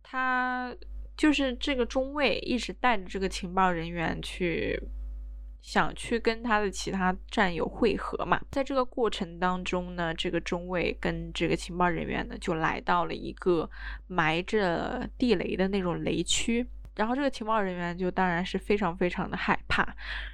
[0.01, 0.73] 他
[1.17, 4.81] 就是这个中尉一直带着这个情报人员去。
[5.61, 13.69] 想去跟他的其他战友会合嘛，在这个过程当中呢，这个中尉跟这个情报人员呢就来到了一个
[14.07, 19.85] 埋着地雷的那种雷区，然后这个情报人员就当然是非常非常的害怕，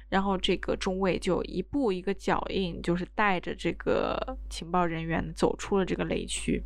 [0.08, 6.62] 然后这个中尉就一步一个脚印，就是带着这个情报人员走出了这个雷区，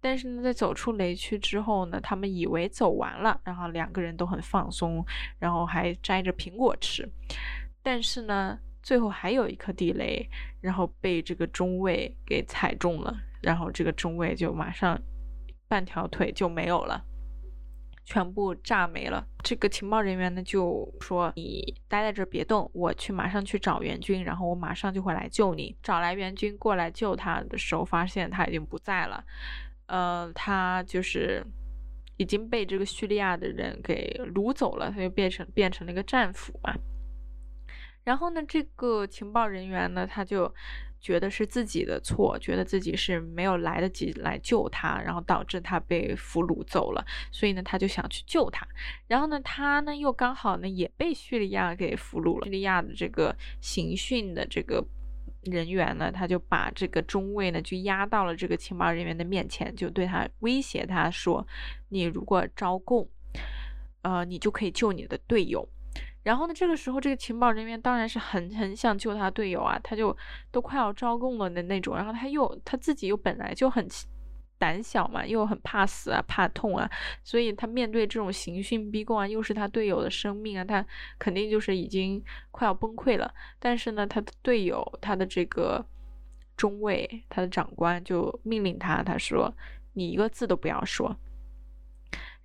[0.00, 5.04] 但是呢，在走出雷区之后呢，他们以为走完了，然后两个人都很放松，
[5.40, 7.06] 然后还摘着苹果吃。
[7.90, 10.28] 但是呢，最后还有一颗地雷，
[10.60, 15.00] 然后被这个中尉给踩中了，然后这个中尉就马上
[15.68, 17.02] 半条腿就没有了，
[18.04, 19.26] 全部炸没了。
[19.42, 29.24] 这个情报人员呢就说：“你待在这别动，我去马上去找援军，然后我马上就会来救你。”找来援军过来救他的时候，发现他已经不在了，
[29.86, 31.42] 呃，他就是
[32.18, 36.74] 已经被这个叙利亚的人给掳走了，他就变成变成了一个战俘嘛。
[38.08, 40.50] 然后呢，这个情报人员呢，他就
[40.98, 48.66] 觉得是自己的错，觉得自己是没有来得及来救他，然后导致他被俘虏走了，所以呢，他就想去救他。
[49.08, 52.46] 然后呢，他呢又刚好呢也被叙利亚给俘虏了。
[52.46, 54.82] 叙利亚的这个刑讯的这个
[55.42, 61.46] 人员呢，他就把这个中尉呢就押到了这个情报人员的面前，就对他威胁他说
[61.92, 63.06] ：“你如果招供，
[64.00, 65.68] 呃，你就可以救你的队友。”
[66.28, 70.14] 然后呢，这个时候这个情报人员当然是很很想救他队友啊，他就
[70.50, 71.96] 都快要招供了的那种。
[71.96, 73.88] 然后他又他自己又本来就很
[74.58, 76.86] 胆小嘛，又很怕死啊，怕痛啊，
[77.24, 80.84] 所以他面对这种刑讯逼供啊，又是他队友的生命啊，他
[81.18, 83.32] 肯定就是已经快要崩溃了。
[83.58, 85.82] 但是呢，他的队友，他的这个
[86.58, 89.50] 中尉，他的长官就命令他，他说
[89.96, 91.16] ：“你一个字都不要说。”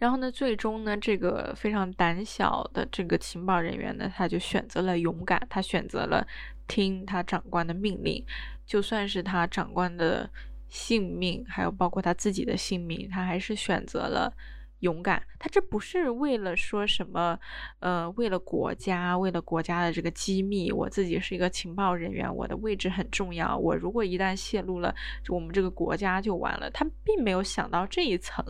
[0.03, 6.27] 然后呢，最终呢，这个非常胆小的这个情报人员呢，他就选择了勇敢，他选择了
[6.67, 8.21] 听他长官的命令，
[8.65, 10.29] 就算是他长官的
[10.67, 14.33] 性命，还有包括他自己的性命，他还是选择了
[14.83, 17.39] 勇敢，他这不是为了说什么，
[17.79, 24.93] 呃，为了国家，为了国家的这个机密，我自己是一个情报人员，我的位置很重要，我如果一旦泄露了，
[25.29, 26.69] 我们这个国家就完了。
[26.69, 28.45] 他并没有想到这一层，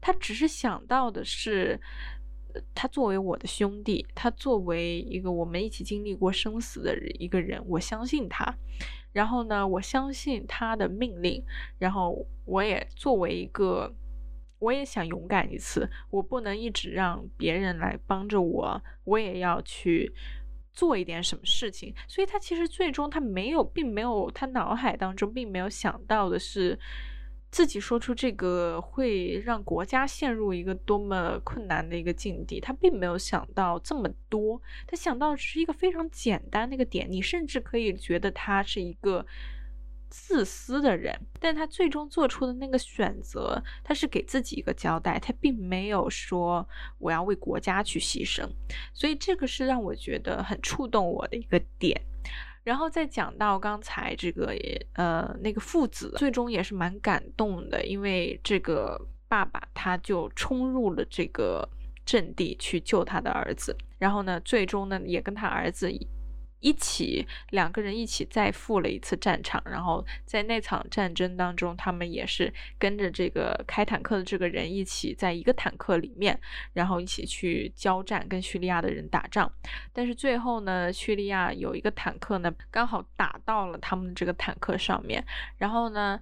[0.00, 1.80] 他只是想到的是，
[2.74, 8.52] 他作为我的兄弟，他作为一个我们一起经历过生死的一个人，我相信他。
[9.12, 11.40] 然后呢，我相信他的命令，
[11.78, 13.94] 然后我也作为一个。
[14.58, 20.12] 我也想勇敢一次，我不能一直让别人来帮着我，我也要去
[20.72, 21.94] 做一点什么事情。
[22.08, 26.78] 所以他其实最终他没有，并没有他脑海当中并没有想到的是，
[27.50, 32.60] 自己说出这个会让国家陷入一个多么困难的一个境地。
[32.60, 37.10] 他并没有想到这么多，他想到只是一个非常简单的一个点。
[37.10, 39.24] 你甚至可以觉得他是一个。
[40.10, 48.48] 自私的人，但他最终做出的那个选择，他是给自己一个交代，他并没有说我要为国家去牺牲，
[48.92, 52.00] 所以这个是让我觉得很触动我的一个点。
[52.64, 54.54] 然后再讲到刚才这个
[54.92, 61.66] 呃那个父子，最终也是蛮感动的，因为这个爸爸他就冲入了这个
[62.04, 65.90] 阵地去救他的儿子，然后呢，最终呢也跟他儿子。
[66.60, 76.38] 一起两个人一起再赴了一次战场，然后在那场战争当中，他们也是跟着这个开坦克的这个人一起在一个坦克里面，
[76.72, 79.50] 然后一起去交战，跟叙利亚的人打仗。
[79.92, 85.24] 但是最后呢，叙利亚有一个坦克呢，刚好打到了他们这个坦克上面，
[85.58, 86.20] 然后呢，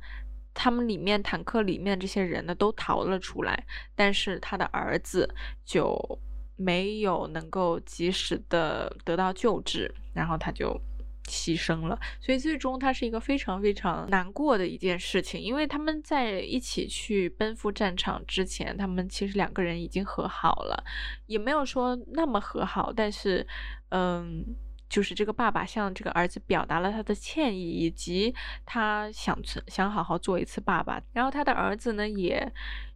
[0.52, 3.64] 他们里面坦克里面这些人呢都逃了出来，
[3.94, 5.34] 但是他的儿子
[5.64, 6.18] 就。
[6.56, 10.80] 没有能够及时的得到救治，然后他就
[11.24, 11.98] 牺牲了。
[12.20, 20.82] 所以最终他是一个非常非常难过的一件事情，因为他们在一起去奔赴战场之前，他们其实两个人已经和好了，
[21.26, 23.46] 也没有说那么和好，但是，
[23.90, 24.44] 嗯，
[24.88, 28.34] 就是这个爸爸向这个儿子表达了他的歉意，以及
[28.64, 31.02] 他想想好好做一次爸爸。
[31.12, 32.50] 然后他的儿子呢也。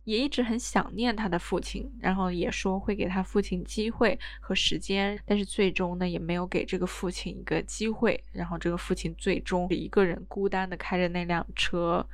[0.04, 12.04] 也一直很想念他的父亲，然后也说会给他父亲机会和时间，但是最终呢也没有给这个父亲一个机会，然后这个父亲最终一个人孤单的开着那辆车，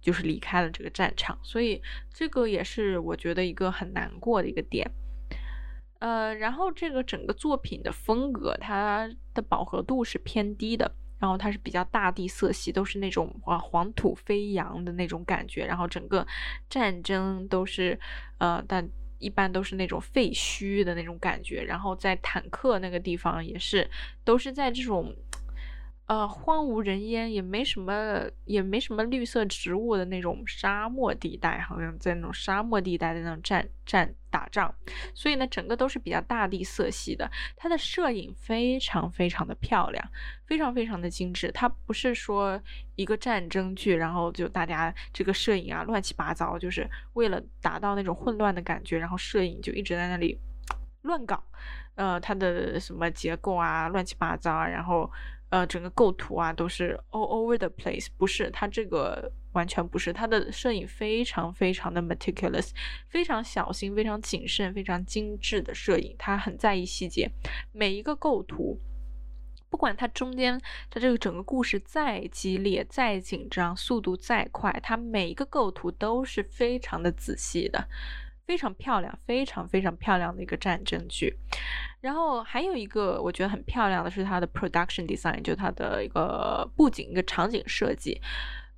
[0.00, 1.80] 就是离开了这个战场，所以
[2.12, 4.90] 这个也是我觉得一个很难过的一个点。
[6.00, 10.94] 呃，然后这个整个作品的风格，它的饱和度是偏低的。
[11.24, 15.64] 然后它是比较大地色系，都是那种啊黄土飞扬的那种感觉。
[15.64, 16.26] 然后整个
[16.68, 17.98] 战争都是，
[18.36, 18.86] 呃，但
[19.18, 21.62] 一般都是那种废墟的那种感觉。
[21.62, 23.88] 然后在坦克那个地方也是，
[24.22, 25.16] 都是在这种。
[26.06, 34.74] 呃，荒无人烟，也没什么，也没什么绿色植物的那种沙漠地带，好像在那种沙漠地带的那种战战打仗，
[35.14, 37.30] 所以呢，整个都是比较大地色系的。
[37.56, 40.06] 它的摄影非常非常的漂亮，
[40.44, 41.50] 非常非常的精致。
[41.52, 42.60] 它不是说
[42.96, 50.38] 一个战争剧，然后就大家这个摄影啊乱七八糟，就是为了达到那种混乱的感觉，然后摄影就一直在那里
[51.00, 51.42] 乱搞，
[51.94, 55.10] 呃，它的什么结构啊乱七八糟啊，然后。
[55.50, 62.70] 呃，整个构图啊都是 all over the place，不是它这个完全不是，它的摄影非常非常的 meticulous，
[63.08, 67.30] 非常小心、非常谨慎、非常精致的摄影，它很在意细节，
[67.70, 68.80] 每一个构图，
[69.70, 77.88] 不管它中间它这个整个故事再激烈、再紧张、速度再快，它每一个构图都是非常的仔细的。
[78.46, 81.34] 非常漂亮，非常非常漂亮的一个战争剧。
[82.00, 88.20] 然后还有一个我觉得很漂亮的是它的 production design，就它的一个布景、一个场景设计，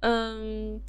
[0.01, 0.81] 嗯，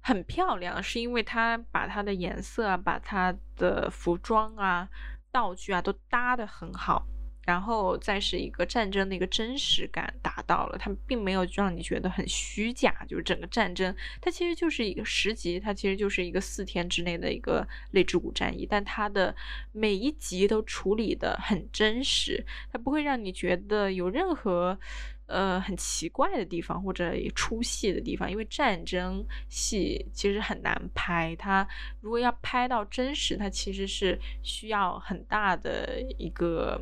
[0.00, 4.88] 很漂亮，是因为它把它的颜色啊，把它的服装啊、
[5.30, 7.06] 道具啊都搭得很好。
[7.44, 12.94] 然后再是一个战争的一个真实感达到了，它并没有让你觉得很虚假。
[13.08, 19.34] 就是整个战争，它其实就是一个十集，它其实就是一个四天之内的一个类之谷战役，但它的
[19.72, 24.78] 每一集都处理的很真实，它不会让你觉得有任何
[25.26, 28.30] 呃很奇怪的地方或者出戏的地方。
[28.30, 31.66] 因为战争戏其实很难拍，它
[32.00, 36.80] 如果要拍到真实，它其实是需要很大的一个。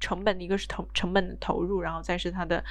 [0.00, 2.64] 成本的一个是投成本的投入，然后再是他的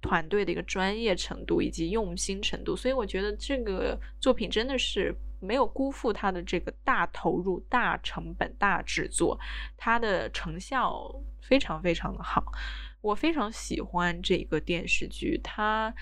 [0.00, 9.38] 团队的一个专业程度以及用心程度，所以我觉得这个作品真的是没有辜负他的这个大投入、大成本、大制作，
[9.76, 11.10] 它的成效
[11.40, 12.44] 非常非常的好，
[13.00, 15.94] 我非常喜欢这个电视剧，它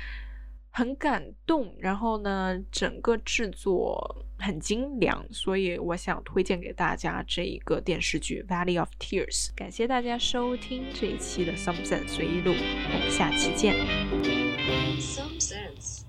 [0.75, 9.49] 很感动，然后呢，整个制作很精良，所以我想推荐给大家这一个电视剧《Valley of Tears》。
[9.55, 13.75] 感谢大家收听这一期的 Some Sense 随意录，我们下期见。
[14.99, 16.02] Some sense.